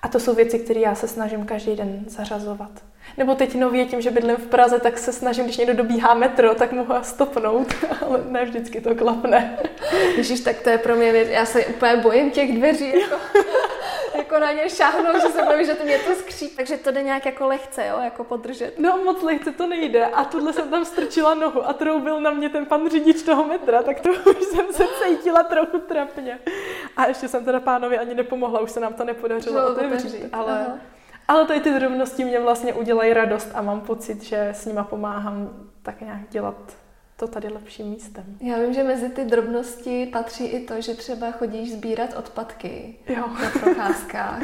[0.01, 2.71] A to jsou věci, které já se snažím každý den zařazovat.
[3.17, 6.55] Nebo teď nově tím, že bydlím v Praze, tak se snažím, když někdo dobíhá metro,
[6.55, 7.67] tak mu ho stopnout,
[8.05, 9.59] ale ne vždycky to klapne.
[10.17, 13.15] Ježíš, tak to je pro mě já se úplně bojím těch dveří, jako,
[14.17, 16.49] jako na ně šáhnout, že se bojím, že to mě to skří.
[16.49, 18.79] Takže to jde nějak jako lehce, jo, jako podržet.
[18.79, 22.49] No moc lehce to nejde a tuhle jsem tam strčila nohu a troubil na mě
[22.49, 26.39] ten pan řidič toho metra, tak to už jsem se cítila trochu trapně.
[26.97, 30.65] A ještě jsem teda pánovi ani nepomohla, už se nám to nepodařilo otevřít, ale...
[30.67, 30.90] Aha
[31.31, 35.49] ale tady ty drobnosti mě vlastně udělají radost a mám pocit, že s nima pomáhám
[35.81, 36.55] tak nějak dělat
[37.15, 38.23] to tady lepším místem.
[38.41, 43.27] Já vím, že mezi ty drobnosti patří i to, že třeba chodíš sbírat odpadky jo.
[43.27, 44.41] na procházkách.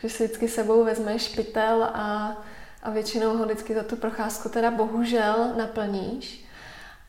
[0.00, 2.38] že si vždycky sebou vezmeš pytel a,
[2.82, 6.44] a většinou ho vždycky za tu procházku teda bohužel naplníš.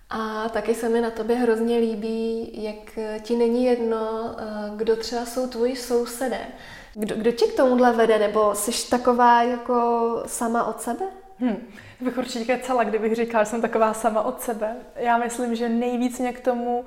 [0.10, 4.44] A taky se mi na tobě hrozně líbí, jak ti není jedno, eh,
[4.76, 6.48] kdo třeba jsou tvoji sousedé.
[6.94, 11.06] Kdo, kdo tě k tomuhle vede, nebo jsi taková jako sama od sebe?
[11.40, 11.68] Hmm.
[12.02, 14.76] Bych určitě celá, kdybych říkala, že jsem taková sama od sebe.
[14.96, 16.86] Já myslím, že nejvíc mě k tomu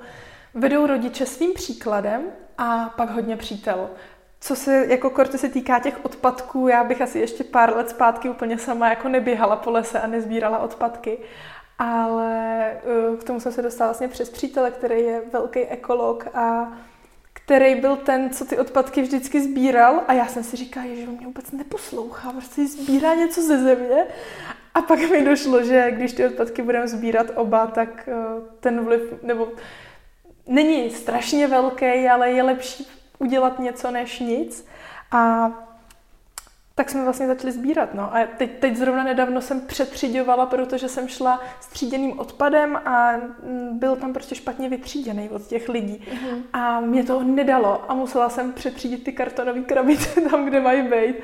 [0.53, 2.21] vedou rodiče svým příkladem
[2.57, 3.89] a pak hodně přítel.
[4.39, 8.29] Co se jako korty se týká těch odpadků, já bych asi ještě pár let zpátky
[8.29, 11.17] úplně sama jako neběhala po lese a nezbírala odpadky.
[11.79, 16.73] Ale eh, k tomu jsem se dostala vlastně přes přítele, který je velký ekolog a
[17.45, 21.17] který byl ten, co ty odpadky vždycky sbíral a já jsem si říkala, že on
[21.17, 24.05] mě vůbec neposlouchá, prostě sbírá něco ze země.
[24.73, 28.13] A pak mi došlo, že když ty odpadky budeme sbírat oba, tak eh,
[28.59, 29.47] ten vliv, nebo
[30.47, 32.87] není strašně velký, ale je lepší
[33.19, 34.67] udělat něco než nic.
[35.11, 35.51] A
[36.75, 37.93] tak jsme vlastně začali sbírat.
[37.93, 38.15] No.
[38.15, 43.79] A teď, teď zrovna nedávno jsem přetříďovala, protože jsem šla s tříděným odpadem a mm,
[43.79, 46.05] byl tam prostě špatně vytříděný od těch lidí.
[46.11, 46.41] Uh-huh.
[46.53, 51.15] A mě to nedalo a musela jsem přetřídit ty kartonové krabice tam, kde mají být,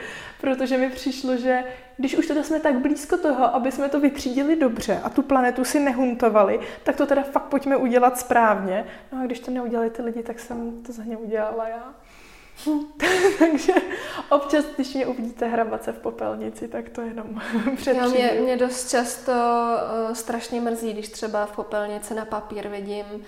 [0.42, 1.64] protože mi přišlo, že
[1.98, 5.64] když už teda jsme tak blízko toho, aby jsme to vytřídili dobře a tu planetu
[5.64, 8.86] si nehuntovali, tak to teda fakt pojďme udělat správně.
[9.12, 11.94] No a když to neudělali ty lidi, tak jsem to za ně udělala já.
[13.40, 13.74] Takže
[14.30, 17.42] občas, když mě uvidíte hrabat se v popelnici, tak to jenom
[17.96, 23.06] Já mě, mě dost často uh, strašně mrzí, když třeba v popelnici na papír vidím
[23.06, 23.22] uh,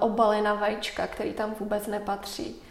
[0.00, 2.62] obaly na vajíčka, který tam vůbec nepatří.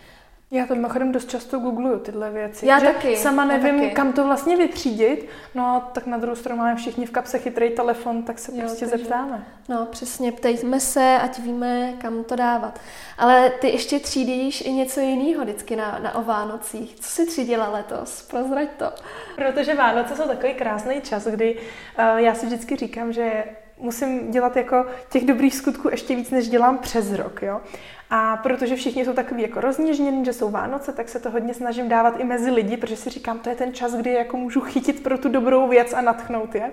[0.54, 2.66] Já to mimochodem dost často googluju tyhle věci.
[2.66, 3.18] Já že taky.
[3.18, 3.92] Sama nevím, taky.
[3.96, 8.24] kam to vlastně vytřídit, no tak na druhou stranu máme všichni v kapse chytrý telefon,
[8.24, 9.46] tak se jo, prostě takže, zeptáme.
[9.70, 12.80] No přesně, ptejme se, ať víme, kam to dávat.
[13.18, 16.96] Ale ty ještě třídíš i něco jiného vždycky na, na o Vánocích.
[17.00, 18.22] Co jsi třídila letos?
[18.22, 18.92] Prozrať to.
[19.36, 23.44] Protože Vánoce jsou takový krásný čas, kdy uh, já si vždycky říkám, že
[23.82, 27.42] musím dělat jako těch dobrých skutků ještě víc, než dělám přes rok.
[27.42, 27.62] Jo?
[28.10, 31.90] A protože všichni jsou takový jako rozněžnění, že jsou Vánoce, tak se to hodně snažím
[31.90, 35.04] dávat i mezi lidi, protože si říkám, to je ten čas, kdy jako můžu chytit
[35.04, 36.72] pro tu dobrou věc a natchnout je.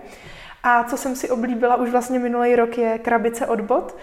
[0.63, 3.97] A co jsem si oblíbila už vlastně minulý rok je krabice od bot.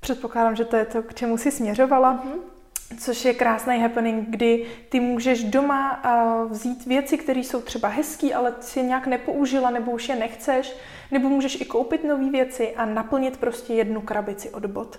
[0.00, 2.24] Předpokládám, že to je to, k čemu si směřovala.
[2.24, 2.57] Mm-hmm
[2.96, 6.02] což je krásný happening, kdy ty můžeš doma
[6.50, 10.76] vzít věci, které jsou třeba hezké, ale si nějak nepoužila nebo už je nechceš,
[11.10, 14.98] nebo můžeš i koupit nové věci a naplnit prostě jednu krabici od bot.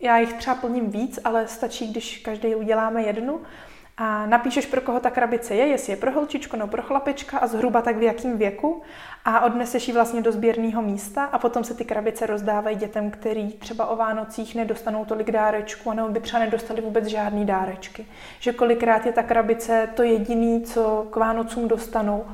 [0.00, 3.40] Já jich třeba plním víc, ale stačí, když každý uděláme jednu
[4.00, 7.46] a napíšeš, pro koho ta krabice je, jestli je pro holčičku nebo pro chlapečka a
[7.46, 8.82] zhruba tak v jakém věku
[9.24, 13.52] a odneseš ji vlastně do sběrného místa a potom se ty krabice rozdávají dětem, který
[13.52, 18.06] třeba o Vánocích nedostanou tolik dárečků nebo by třeba nedostali vůbec žádný dárečky.
[18.40, 22.24] Že kolikrát je ta krabice to jediný, co k Vánocům dostanou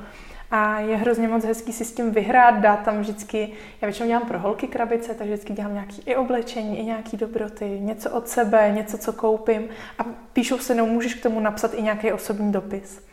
[0.54, 4.26] a je hrozně moc hezký si s tím vyhrát, dát tam vždycky, já většinou dělám
[4.26, 8.70] pro holky krabice, takže vždycky dělám nějaký i oblečení, i nějaký dobroty, něco od sebe,
[8.74, 13.06] něco, co koupím a píšou se mnou, můžeš k tomu napsat i nějaký osobní dopis.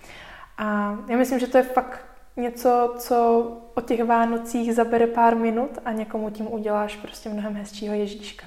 [0.58, 2.00] A já myslím, že to je fakt
[2.38, 7.96] něco, co o těch Vánocích zabere pár minut a někomu tím uděláš prostě mnohem hezčího
[7.96, 8.46] Ježíška.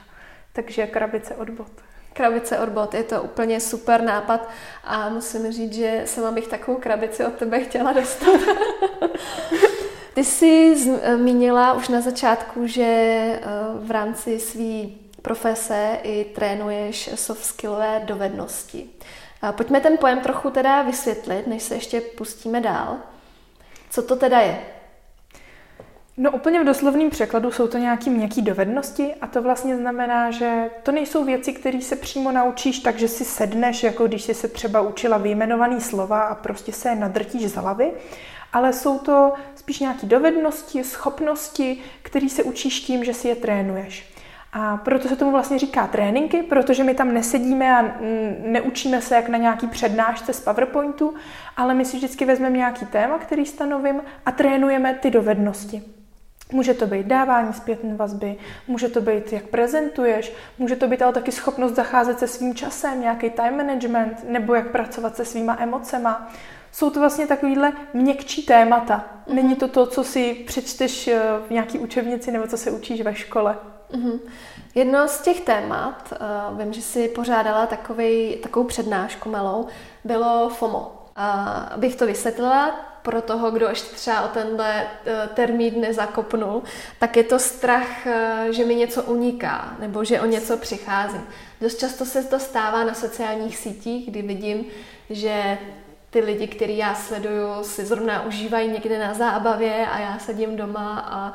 [0.53, 1.73] Takže krabice od bot
[2.15, 2.95] krabice od bot.
[2.95, 4.49] Je to úplně super nápad
[4.85, 8.41] a musím říct, že sama bych takovou krabici od tebe chtěla dostat.
[10.15, 13.41] Ty jsi zmínila už na začátku, že eh,
[13.75, 14.89] v rámci své
[15.23, 18.91] profese i trénuješ soft skillové dovednosti.
[19.53, 22.97] Pojďme ten pojem trochu teda vysvětlit, než se ještě pustíme dál.
[23.91, 24.61] Co to teda je?
[26.17, 30.71] No úplně v doslovném překladu jsou to nějaké měkké dovednosti a to vlastně znamená, že
[30.83, 34.49] to nejsou věci, které se přímo naučíš tak, že si sedneš, jako když jsi se
[34.49, 37.93] třeba učila vyjmenovaný slova a prostě se je nadrtíš z hlavy,
[38.53, 44.15] ale jsou to spíš nějaké dovednosti, schopnosti, které se učíš tím, že si je trénuješ.
[44.53, 47.95] A proto se tomu vlastně říká tréninky, protože my tam nesedíme a
[48.47, 51.15] neučíme se jak na nějaký přednášce z PowerPointu,
[51.57, 55.94] ale my si vždycky vezmeme nějaký téma, který stanovím a trénujeme ty dovednosti.
[56.53, 58.37] Může to být dávání zpětné vazby,
[58.69, 63.01] může to být, jak prezentuješ, může to být ale taky schopnost zacházet se svým časem,
[63.01, 66.33] nějaký time management, nebo jak pracovat se svýma emocema.
[66.73, 69.05] Jsou to vlastně takovýhle měkčí témata.
[69.27, 69.57] Není mhm.
[69.57, 73.57] to to, co si přečteš eh, v nějaký učebnici nebo co se učíš ve škole.
[73.93, 74.19] Mm-hmm.
[74.75, 76.15] Jedno z těch témat,
[76.53, 79.67] uh, vím, že si pořádala takovej, takovou přednášku malou,
[80.05, 80.93] bylo FOMO.
[81.17, 81.43] A
[81.75, 86.63] abych to vysvětlila, pro toho, kdo ještě třeba o tenhle uh, termín nezakopnul,
[86.99, 91.27] tak je to strach, uh, že mi něco uniká, nebo že o něco přicházím.
[91.61, 94.65] Dost často se to stává na sociálních sítích, kdy vidím,
[95.11, 95.59] že
[96.11, 101.07] ty lidi, který já sleduju, si zrovna užívají někde na zábavě a já sedím doma
[101.11, 101.33] a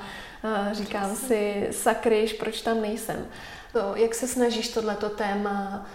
[0.71, 3.27] říkám si, sakryš, proč tam nejsem.
[3.73, 5.85] To, jak se snažíš tohleto téma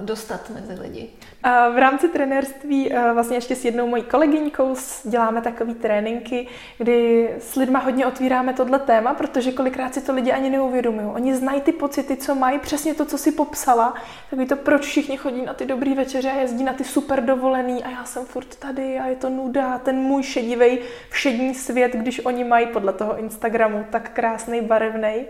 [0.00, 1.10] dostat mezi lidi.
[1.42, 4.74] A v rámci trenérství eh, vlastně ještě s jednou mojí kolegyňkou
[5.04, 6.46] děláme takové tréninky,
[6.78, 11.06] kdy s lidma hodně otvíráme tohle téma, protože kolikrát si to lidi ani neuvědomují.
[11.06, 13.94] Oni znají ty pocity, co mají, přesně to, co si popsala.
[14.30, 17.84] Takový to, proč všichni chodí na ty dobrý večeře a jezdí na ty super dovolený
[17.84, 19.78] a já jsem furt tady a je to nuda.
[19.78, 20.78] Ten můj šedivý
[21.10, 25.24] všední svět, když oni mají podle toho Instagramu tak krásný, barevný.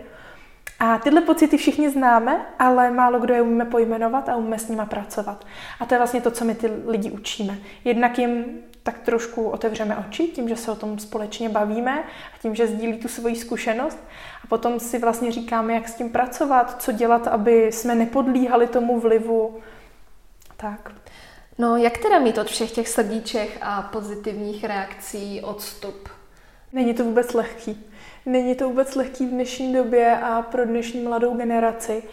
[0.83, 4.85] A tyhle pocity všichni známe, ale málo kdo je umíme pojmenovat a umíme s nima
[4.85, 5.45] pracovat.
[5.79, 7.57] A to je vlastně to, co my ty lidi učíme.
[7.85, 8.45] Jednak jim
[8.83, 12.97] tak trošku otevřeme oči tím, že se o tom společně bavíme a tím, že sdílí
[12.97, 13.99] tu svoji zkušenost.
[14.43, 18.99] A potom si vlastně říkáme, jak s tím pracovat, co dělat, aby jsme nepodlíhali tomu
[18.99, 19.59] vlivu.
[20.57, 20.91] Tak.
[21.57, 26.09] No, jak teda mít od všech těch srdíček a pozitivních reakcí odstup?
[26.73, 27.90] Není to vůbec lehký.
[28.25, 32.03] Není to vůbec lehký v dnešní době a pro dnešní mladou generaci.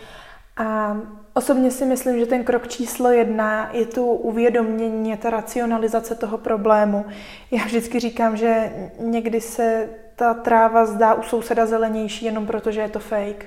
[0.57, 0.97] A
[1.35, 7.05] osobně si myslím, že ten krok číslo jedna je tu uvědomění, ta racionalizace toho problému.
[7.51, 12.81] Já vždycky říkám, že někdy se ta tráva zdá u souseda zelenější jenom proto, že
[12.81, 13.47] je to fake.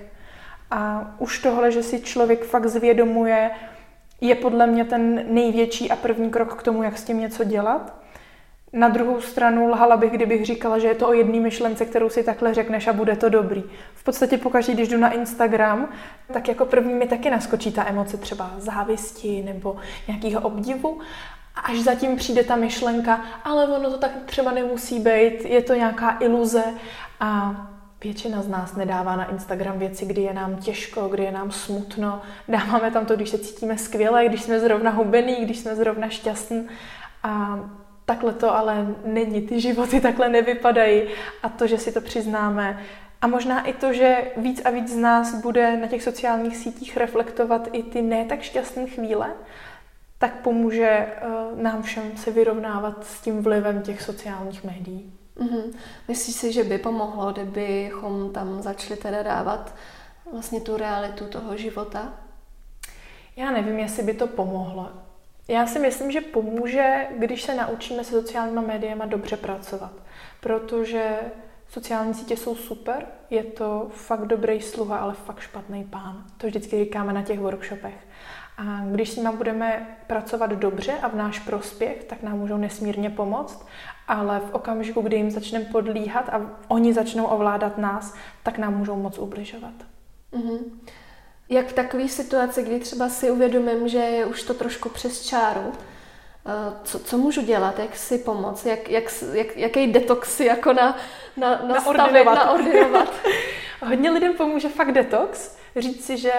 [0.71, 3.51] A už tohle, že si člověk fakt zvědomuje,
[4.21, 8.00] je podle mě ten největší a první krok k tomu, jak s tím něco dělat.
[8.73, 12.23] Na druhou stranu lhala bych, kdybych říkala, že je to o jedné myšlence, kterou si
[12.23, 13.63] takhle řekneš a bude to dobrý.
[13.95, 15.89] V podstatě pokaždé, když jdu na Instagram,
[16.33, 19.75] tak jako první mi taky naskočí ta emoce třeba závisti nebo
[20.07, 20.99] nějakého obdivu.
[21.55, 25.73] A až zatím přijde ta myšlenka, ale ono to tak třeba nemusí být, je to
[25.73, 26.63] nějaká iluze
[27.19, 27.55] a
[28.03, 32.21] Většina z nás nedává na Instagram věci, kdy je nám těžko, kdy je nám smutno.
[32.47, 36.67] Dáváme tam to, když se cítíme skvěle, když jsme zrovna hubený, když jsme zrovna šťastní.
[37.23, 37.59] A
[38.11, 41.03] takhle to ale není, ty životy takhle nevypadají
[41.43, 42.79] a to, že si to přiznáme
[43.21, 46.97] a možná i to, že víc a víc z nás bude na těch sociálních sítích
[46.97, 49.33] reflektovat i ty ne tak šťastné chvíle,
[50.17, 55.13] tak pomůže uh, nám všem se vyrovnávat s tím vlivem těch sociálních médií.
[55.37, 55.73] Mm-hmm.
[56.07, 59.75] Myslíš si, že by pomohlo, kdybychom tam začali teda dávat
[60.31, 62.13] vlastně tu realitu toho života?
[63.35, 65.10] Já nevím, jestli by to pomohlo.
[65.51, 69.91] Já si myslím, že pomůže, když se naučíme se sociálníma médiama dobře pracovat,
[70.39, 71.19] protože
[71.69, 76.25] sociální sítě jsou super, je to fakt dobrý sluha, ale fakt špatný pán.
[76.37, 78.07] To vždycky říkáme na těch workshopech.
[78.57, 83.09] A když s nimi budeme pracovat dobře a v náš prospěch, tak nám můžou nesmírně
[83.09, 83.67] pomoct,
[84.07, 88.95] ale v okamžiku, kdy jim začneme podlíhat a oni začnou ovládat nás, tak nám můžou
[88.95, 89.73] moc ubližovat.
[90.33, 90.59] Mm-hmm.
[91.51, 95.71] Jak v takové situaci, kdy třeba si uvědomím, že je už to trošku přes čáru,
[96.45, 96.51] eh,
[96.83, 100.97] co, co můžu dělat, jak si pomoct, jak, jak, jak, jaký detox si jako na,
[101.37, 103.13] na, nastavit, naordinovat.
[103.81, 106.31] Hodně lidem pomůže fakt detox, říct si, že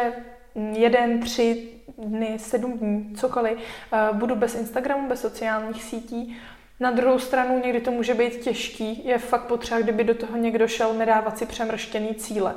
[0.72, 3.58] jeden, tři dny, sedm dní, cokoliv,
[3.92, 6.38] eh, budu bez Instagramu, bez sociálních sítí.
[6.80, 10.68] Na druhou stranu někdy to může být těžký, je fakt potřeba, kdyby do toho někdo
[10.68, 12.54] šel nedávat si přemrštěný cíle.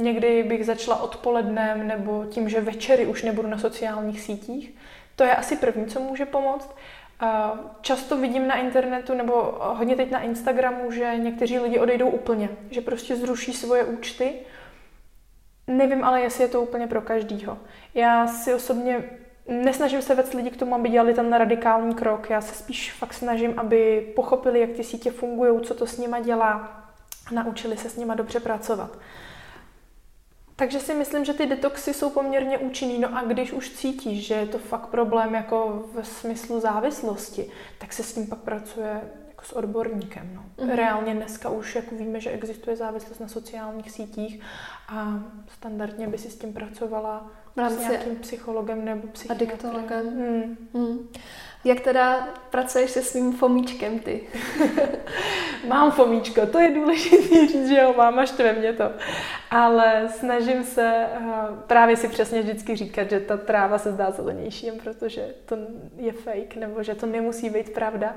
[0.00, 4.74] Někdy bych začala odpolednem nebo tím, že večery už nebudu na sociálních sítích.
[5.16, 6.74] To je asi první, co může pomoct.
[7.80, 12.80] Často vidím na internetu nebo hodně teď na Instagramu, že někteří lidi odejdou úplně, že
[12.80, 14.32] prostě zruší svoje účty.
[15.66, 17.58] Nevím ale, jestli je to úplně pro každýho.
[17.94, 19.04] Já si osobně
[19.48, 22.30] nesnažím se vést lidi k tomu, aby dělali ten radikální krok.
[22.30, 26.20] Já se spíš fakt snažím, aby pochopili, jak ty sítě fungují, co to s nima
[26.20, 26.82] dělá
[27.32, 28.90] naučili se s nima dobře pracovat.
[30.60, 32.98] Takže si myslím, že ty detoxy jsou poměrně účinný.
[32.98, 37.92] No a když už cítíš, že je to fakt problém jako ve smyslu závislosti, tak
[37.92, 40.30] se s tím pak pracuje jako s odborníkem.
[40.34, 40.44] No.
[40.64, 40.76] Mm-hmm.
[40.76, 44.40] Reálně dneska už jako víme, že existuje závislost na sociálních sítích
[44.88, 47.30] a standardně by si s tím pracovala
[47.68, 49.72] s nějakým psychologem nebo psychiatrem.
[49.90, 50.56] Hmm.
[50.74, 51.08] Hmm.
[51.64, 54.28] Jak teda pracuješ se svým fomíčkem ty?
[55.68, 58.84] mám fomíčko, to je důležité říct, že jo, mám až ve mě to.
[59.50, 61.30] Ale snažím se uh,
[61.66, 65.56] právě si přesně vždycky říkat, že ta tráva se zdá zelenější, protože to
[65.96, 68.14] je fake, nebo že to nemusí být pravda.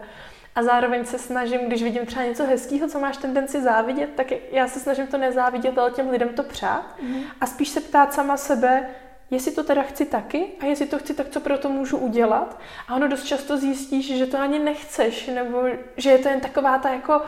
[0.55, 4.67] A zároveň se snažím, když vidím třeba něco hezkého, co máš tendenci závidět, tak já
[4.67, 6.95] se snažím to nezávidět, ale těm lidem to přát.
[7.01, 7.23] Mm.
[7.41, 8.89] A spíš se ptát sama sebe,
[9.32, 12.59] jestli to teda chci taky a jestli to chci, tak co pro to můžu udělat.
[12.88, 15.63] A ono dost často zjistíš, že to ani nechceš, nebo
[15.97, 17.21] že je to jen taková ta jako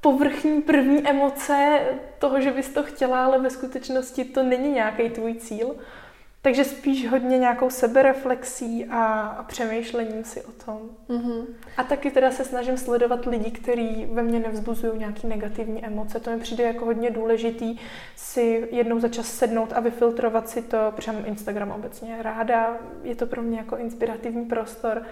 [0.00, 1.80] povrchní první emoce
[2.18, 5.76] toho, že bys to chtěla, ale ve skutečnosti to není nějaký tvůj cíl.
[6.46, 10.90] Takže spíš hodně nějakou sebereflexí a, a přemýšlením si o tom.
[11.08, 11.44] Mm-hmm.
[11.76, 16.20] A taky teda se snažím sledovat lidi, kteří ve mně nevzbuzují nějaké negativní emoce.
[16.20, 17.78] To mi přijde jako hodně důležitý
[18.16, 23.26] si jednou za čas sednout a vyfiltrovat si to, protože Instagram obecně ráda, je to
[23.26, 25.02] pro mě jako inspirativní prostor,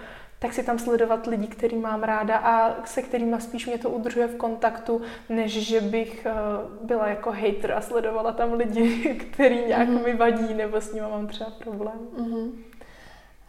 [0.45, 4.27] tak si tam sledovat lidi, který mám ráda a se kterými spíš mě to udržuje
[4.27, 9.89] v kontaktu, než že bych uh, byla jako hater a sledovala tam lidi, který nějak
[9.89, 10.05] mm-hmm.
[10.05, 11.99] mi vadí nebo s nimi mám třeba problém.
[12.17, 12.51] Mm-hmm.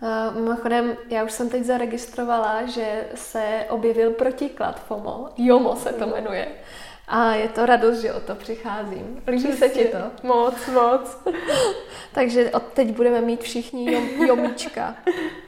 [0.03, 5.29] Uh, mimochodem, já už jsem teď zaregistrovala, že se objevil protiklad FOMO.
[5.37, 6.49] JOMO se to jmenuje.
[7.09, 9.23] A je to radost, že o to přicházím.
[9.27, 10.27] Líbí se ti to?
[10.27, 11.19] Moc, moc.
[12.13, 14.95] Takže od teď budeme mít všichni jom, jomíčka.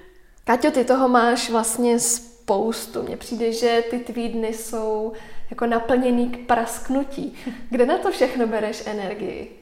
[0.49, 3.03] Kaťo, ty toho máš vlastně spoustu.
[3.03, 5.13] Mně přijde, že ty tvý dny jsou
[5.51, 7.35] jako naplněný k prasknutí.
[7.71, 9.53] Kde na to všechno bereš energii?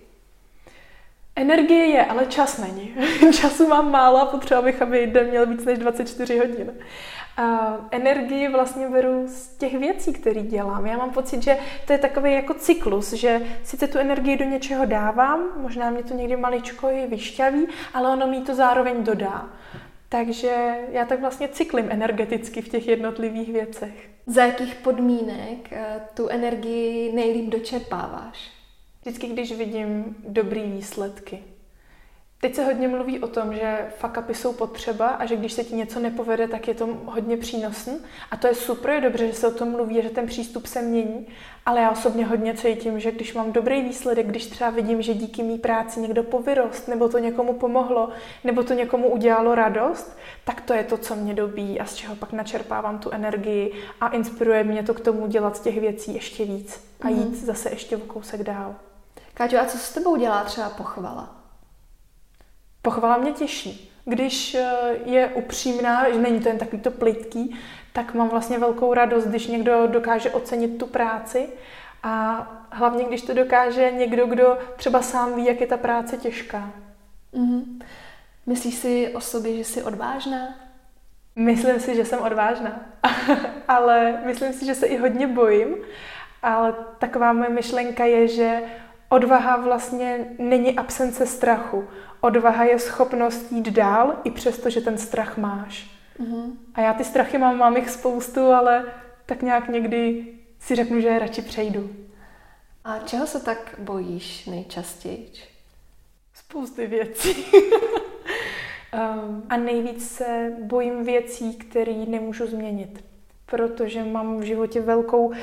[1.37, 2.95] Energie je, ale čas není.
[3.41, 6.75] Času mám málo a potřeba bych, aby den měl víc než 24 hodin.
[7.37, 10.87] A energii vlastně beru z těch věcí, které dělám.
[10.87, 14.85] Já mám pocit, že to je takový jako cyklus, že sice tu energii do něčeho
[14.85, 19.49] dávám, možná mě to někdy maličko i vyšťaví, ale ono mi to zároveň dodá.
[20.09, 24.11] Takže já tak vlastně cyklím energeticky v těch jednotlivých věcech.
[24.27, 28.51] Za jakých podmínek eh, tu energii nejlíp dočerpáváš?
[29.01, 31.43] Vždycky, když vidím dobrý výsledky.
[32.47, 35.65] Teď se hodně mluví o tom, že fuck upy jsou potřeba a že když se
[35.65, 37.99] ti něco nepovede, tak je to hodně přínosný.
[38.31, 40.83] A to je super, je dobře, že se o tom mluví, že ten přístup se
[40.83, 41.27] mění.
[41.67, 45.43] Ale já osobně hodně cítím, že když mám dobrý výsledek, když třeba vidím, že díky
[45.43, 48.09] mý práci někdo povyrost, nebo to někomu pomohlo,
[48.45, 52.17] nebo to někomu udělalo radost, tak to je to, co mě dobí a z čeho
[52.17, 56.45] pak načerpávám tu energii a inspiruje mě to k tomu dělat z těch věcí ještě
[56.45, 57.35] víc a jít mm.
[57.35, 58.75] zase ještě o kousek dál.
[59.35, 61.36] Káťo, a co s tebou dělá třeba pochvala?
[62.87, 63.93] Pochvala mě těší.
[64.05, 64.71] Když eh,
[65.05, 67.57] je upřímná, že není to jen takový to plitký,
[67.93, 71.49] tak mám vlastně velkou radost, když někdo dokáže ocenit tu práci
[72.03, 76.73] a hlavně, když to dokáže někdo, kdo třeba sám ví, jak je ta práce těžká.
[77.35, 77.83] Mm-hmm.
[78.47, 80.55] Myslíš si o sobě, že jsi odvážná?
[81.37, 82.81] Myslím si, že jsem odvážná,
[83.69, 85.77] ale myslím si, že se i hodně bojím.
[86.43, 88.63] Ale taková moje myšlenka je, že
[89.09, 91.85] odvaha vlastně není absence strachu.
[92.21, 95.91] Odvaha je schopnost jít dál, i přesto, že ten strach máš.
[96.21, 96.53] Mm-hmm.
[96.75, 98.85] A já ty strachy mám, mám jich spoustu, ale
[99.27, 100.27] tak nějak někdy
[100.59, 101.91] si řeknu, že je radši přejdu.
[102.85, 105.33] A čeho se tak bojíš nejčastěji?
[106.35, 107.45] Spousty věcí.
[107.45, 113.06] um, a nejvíc se bojím věcí, které nemůžu změnit
[113.47, 115.35] protože mám v životě velkou uh,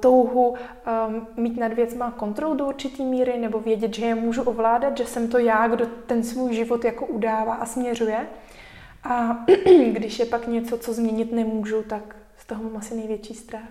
[0.00, 4.96] touhu um, mít nad věcma kontrolu do určitý míry nebo vědět, že je můžu ovládat,
[4.96, 8.26] že jsem to já, kdo ten svůj život jako udává a směřuje.
[9.04, 9.44] A
[9.92, 13.68] když je pak něco, co změnit nemůžu, tak z toho mám asi největší strach.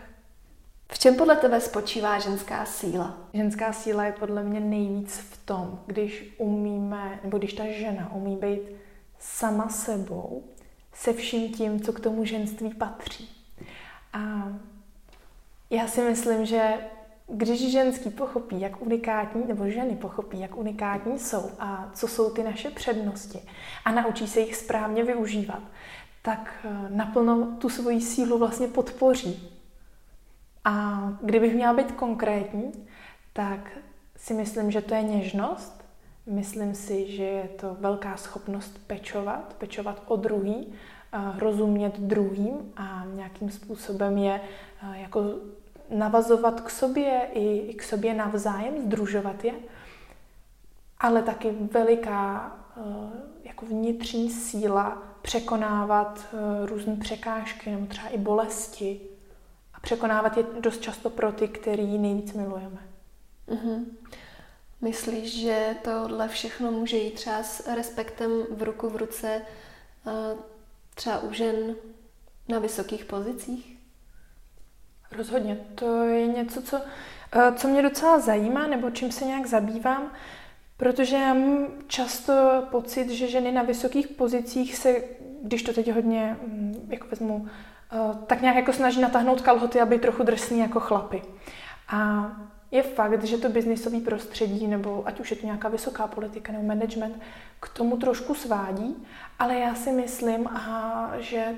[0.91, 3.17] V čem podle tebe spočívá ženská síla?
[3.34, 8.36] Ženská síla je podle mě nejvíc v tom, když umíme, nebo když ta žena umí
[8.36, 8.59] být
[9.19, 10.43] sama sebou,
[10.93, 13.39] se vším tím, co k tomu ženství patří.
[14.14, 14.53] A
[15.70, 16.74] já si myslím, že
[17.28, 22.43] když ženský pochopí, jak unikátní, nebo ženy pochopí, jak unikátní jsou a co jsou ty
[22.43, 23.41] naše přednosti
[23.86, 25.62] a naučí se jich správně využívat,
[26.22, 29.60] tak eh, naplno tu svoji sílu vlastně podpoří.
[30.66, 32.72] A kdybych měla být konkrétní,
[33.34, 33.72] tak
[34.16, 35.86] si myslím, že to je něžnost.
[36.26, 40.74] Myslím si, že je to velká schopnost pečovat, pečovat o druhý,
[41.38, 44.41] rozumět druhým a nějakým způsobem je
[44.93, 45.24] jako
[45.89, 49.53] navazovat k sobě i, k sobě navzájem, združovat je,
[50.99, 52.55] ale taky veliká
[53.43, 56.36] jako vnitřní síla překonávat
[56.66, 58.99] různé překážky nebo třeba i bolesti
[59.74, 62.80] A překonávat je dost často pro ty, který nejvíc milujeme.
[63.47, 63.86] Mm-hmm.
[64.82, 69.41] Myslíš, že tohle všechno může jít třeba s respektem v ruku v ruce
[71.00, 71.76] třeba u žen
[72.47, 73.78] na vysokých pozicích?
[75.12, 75.58] Rozhodně.
[75.76, 76.82] To je něco, co,
[77.32, 80.12] eh, co mě docela zajímá, nebo čím se nějak zabývám,
[80.78, 84.95] protože já mám často pocit, že ženy na vysokých pozicích se,
[85.43, 87.47] když to teď hodně mm, jako vezmu,
[87.91, 91.22] eh, tak nějak jako snaží natáhnout kalhoty, aby trochu drsný jako chlapy.
[91.88, 92.32] A
[92.72, 96.63] je fakt, že to biznisové prostředí, nebo ať už je to nějaká vysoká politika nebo
[96.63, 97.20] management,
[97.59, 98.95] k tomu trošku svádí,
[99.39, 101.55] ale já si myslím, aha, že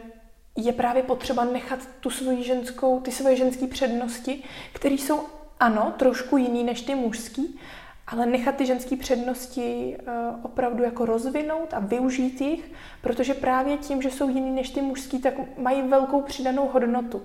[0.55, 4.43] je právě potřeba nechat tu svoji ženskou, ty svoje ženské přednosti,
[4.73, 5.19] které jsou
[5.59, 7.59] ano, trošku jiný než ty mužský,
[8.07, 14.01] ale nechat ty ženské přednosti uh, opravdu jako rozvinout a využít jich, protože právě tím,
[14.01, 17.21] že jsou jiný než ty mužský, tak mají velkou přidanou hodnotu.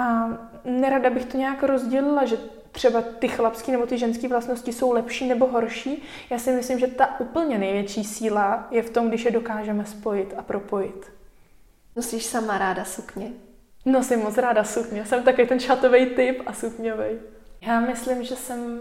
[0.00, 0.28] A
[0.64, 2.36] nerada bych to nějak rozdělila, že
[2.76, 6.02] třeba ty chlapské nebo ty ženské vlastnosti jsou lepší nebo horší.
[6.30, 10.34] Já si myslím, že ta úplně největší síla je v tom, když je dokážeme spojit
[10.36, 11.12] a propojit.
[11.96, 13.30] Nosíš sama ráda sukně?
[13.84, 15.06] Nosím moc ráda sukně.
[15.06, 17.18] Jsem takový ten šatový typ a sukňový.
[17.60, 18.80] Já myslím, že jsem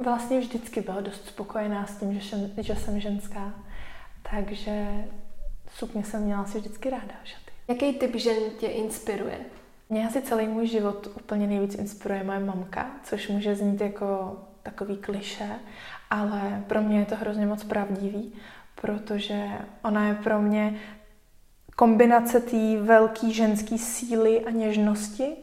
[0.00, 3.54] vlastně vždycky byla dost spokojená s tím, že jsem, že jsem ženská.
[4.30, 4.86] Takže
[5.74, 7.52] sukně jsem měla si vždycky ráda šaty.
[7.68, 9.38] Jaký typ žen tě inspiruje?
[9.90, 14.96] Mě asi celý můj život úplně nejvíc inspiruje moje mamka, což může znít jako takový
[14.96, 15.48] kliše,
[16.10, 18.32] ale pro mě je to hrozně moc pravdivý,
[18.80, 19.48] protože
[19.82, 20.74] ona je pro mě
[21.76, 25.36] kombinace té velké ženské síly a něžnosti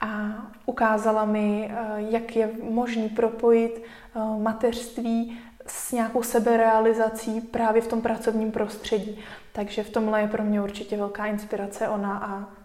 [0.00, 0.28] a
[0.66, 8.02] ukázala mi, eh, jak je možný propojit eh, mateřství s nějakou seberealizací právě v tom
[8.02, 9.18] pracovním prostředí.
[9.52, 12.59] Takže v tomhle je pro mě určitě velká inspirace ona a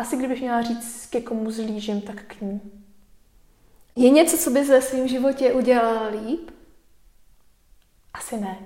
[0.00, 2.60] asi kdybych měla říct, ke komu zlížím, tak k ní.
[3.96, 6.50] Je něco, co bys ve svém životě udělala líp?
[8.14, 8.58] Asi ne.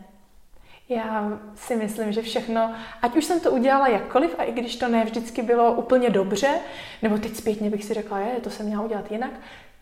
[0.89, 4.89] Já si myslím, že všechno, ať už jsem to udělala jakkoliv, a i když to
[4.89, 6.59] ne vždycky bylo úplně dobře,
[7.03, 9.31] nebo teď zpětně bych si řekla, je, to jsem měla udělat jinak,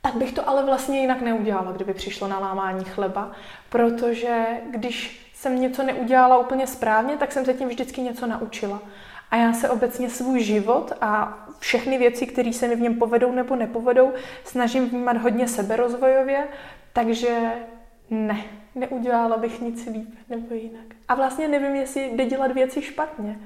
[0.02, 3.32] tak bych to ale vlastně jinak neudělala, kdyby přišlo na lámání chleba,
[3.68, 8.82] protože když jsem něco neudělala úplně správně, tak jsem se tím vždycky něco naučila.
[9.32, 13.32] A já se obecně svůj život a všechny věci, které se mi v něm povedou
[13.32, 14.12] nebo nepovedou,
[14.44, 16.48] snažím vnímat hodně seberozvojově,
[16.92, 17.52] takže
[18.10, 20.84] ne, neudělala bych nic líp nebo jinak.
[21.08, 23.38] A vlastně nevím, jestli jde dělat věci špatně.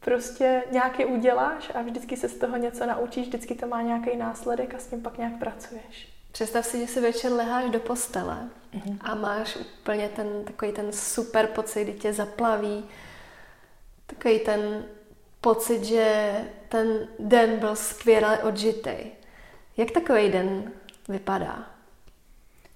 [0.00, 4.74] Prostě nějaké uděláš a vždycky se z toho něco naučíš, vždycky to má nějaký následek
[4.74, 6.08] a s tím pak nějak pracuješ.
[6.32, 8.98] Představ si, že si večer leháš do postele mm-hmm.
[9.00, 12.84] a máš úplně ten takový ten super pocit, kdy tě zaplaví,
[14.06, 14.84] takový ten
[15.40, 16.32] pocit, že
[16.68, 19.06] ten den byl skvěle odžitej.
[19.76, 20.72] Jak takový den
[21.08, 21.66] vypadá?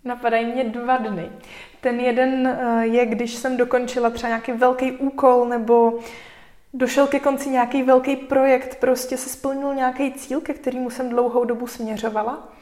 [0.05, 1.31] Napadají mě dva dny.
[1.81, 5.99] Ten jeden eh, je, když jsem dokončila třeba nějaký velký úkol nebo
[6.75, 11.45] došel ke konci nějaký velký projekt, prostě se splnil nějaký cíl, ke kterému jsem dlouhou
[11.45, 12.53] dobu směřovala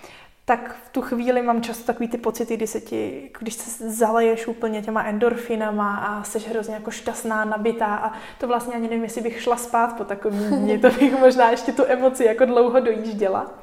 [0.51, 4.47] tak v tu chvíli mám často takový ty pocity, kdy se ti, když se zaleješ
[4.47, 9.21] úplně těma endorfinama a jsi hrozně jako šťastná, nabitá a to vlastně ani nevím, jestli
[9.21, 13.55] bych šla spát po takovým dní, to bych možná ještě tu emoci jako dlouho dojížděla.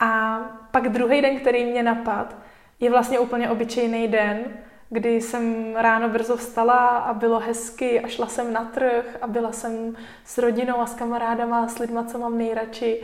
[0.00, 0.40] A
[0.70, 2.36] pak druhý den, který mě napad,
[2.80, 4.44] je vlastně úplně obyčejný den,
[4.90, 9.52] kdy jsem ráno brzo vstala a bylo hezky a šla jsem na trh a byla
[9.52, 13.00] jsem s rodinou a s kamarádama, s lidma, co mám nejradši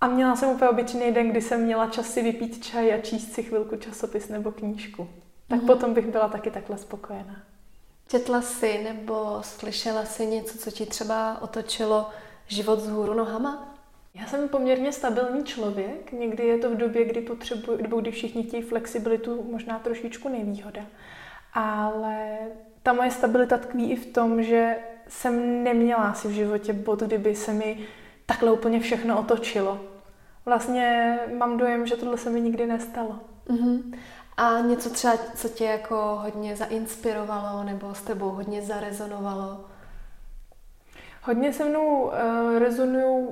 [0.00, 3.32] a měla jsem úplně obyčejný den, kdy jsem měla čas si vypít čaj a číst
[3.32, 5.08] si chvilku časopis nebo knížku.
[5.48, 5.66] Tak mm-hmm.
[5.66, 7.36] potom bych byla taky takhle spokojená.
[8.08, 12.10] Četla jsi nebo slyšela jsi něco, co ti třeba otočilo
[12.46, 13.74] život z hůru nohama?
[14.14, 16.12] Já jsem poměrně stabilní člověk.
[16.12, 20.82] Někdy je to v době, kdy potřebuji, nebo kdy všichni chtějí flexibilitu, možná trošičku nevýhoda.
[21.52, 22.38] Ale
[22.82, 24.76] ta moje stabilita tkví i v tom, že
[25.08, 27.86] jsem neměla asi v životě bod, kdyby se mi
[28.28, 29.80] takhle úplně všechno otočilo.
[30.44, 33.20] Vlastně mám dojem, že tohle se mi nikdy nestalo.
[33.46, 33.98] Uh-huh.
[34.36, 39.64] A něco třeba, co tě jako hodně zainspirovalo nebo s tebou hodně zarezonovalo?
[41.22, 42.12] Hodně se mnou uh,
[42.58, 43.28] rezonují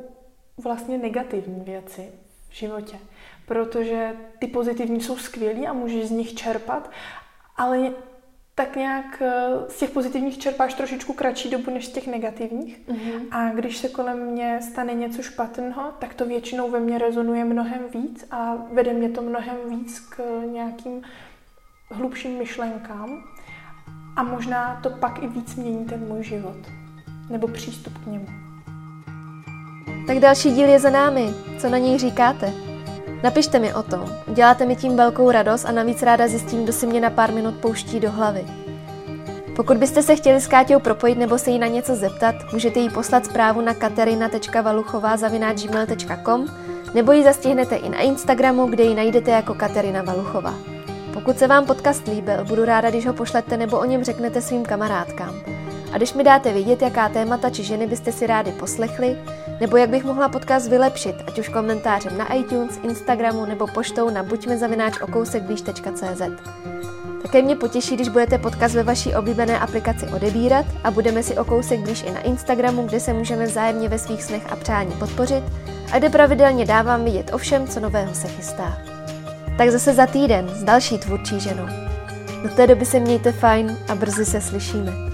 [0.63, 2.13] vlastně negativní věci
[2.49, 2.99] v životě,
[3.47, 6.91] protože ty pozitivní jsou skvělý a můžeš z nich čerpat,
[7.57, 7.93] ale
[8.59, 12.81] tak nějak eh, z těch pozitivních čerpáš trošičku kratší dobu než z těch negativních.
[12.89, 13.21] Mm-hmm.
[13.31, 17.81] A když se kolem mě stane něco špatného, tak to většinou ve mně rezonuje mnohem
[17.95, 21.03] víc a vede mě to mnohem víc k nějakým
[21.91, 23.25] hlubším myšlenkám.
[24.17, 26.57] A možná to pak i víc mění ten můj život.
[27.31, 28.27] Nebo přístup k němu.
[30.07, 31.35] Tak další díl je za námi.
[31.59, 32.66] Co na něj říkáte?
[33.23, 34.05] Napište mi o tom.
[34.27, 37.55] Děláte mi tím velkou radost a navíc ráda zjistím, kdo si mě na pár minut
[37.55, 38.45] pouští do hlavy.
[39.57, 42.91] Pokud byste se chtěli s Káťou propojit nebo se jí na něco zeptat, můžete jí
[42.91, 46.47] poslat zprávu na katerina.valuchová.gmail.com
[46.95, 50.55] nebo ji zastihnete i na Instagramu, kde ji najdete jako Katerina Valuchová.
[51.13, 54.65] Pokud se vám podcast líbil, budu ráda, když ho pošlete nebo o něm řeknete svým
[54.65, 55.35] kamarádkám.
[55.93, 59.19] A když mi dáte vědět, jaká témata či ženy byste si rádi poslechli,
[59.61, 64.23] nebo jak bych mohla podcast vylepšit, ať už komentářem na iTunes, Instagramu nebo poštou na
[64.23, 66.23] buďmezavináčokousekblíž.cz.
[67.23, 71.45] Také mě potěší, když budete podcast ve vaší oblíbené aplikaci odebírat a budeme si o
[71.45, 75.45] kousek blíž i na Instagramu, kde se můžeme vzájemně ve svých snech a přání podpořit
[75.93, 78.79] a kde pravidelně dávám vidět o všem, co nového se chystá.
[79.59, 81.67] Tak zase za týden s další tvůrčí ženou.
[82.43, 85.06] Do té doby se mějte fajn a brzy se slyšíme.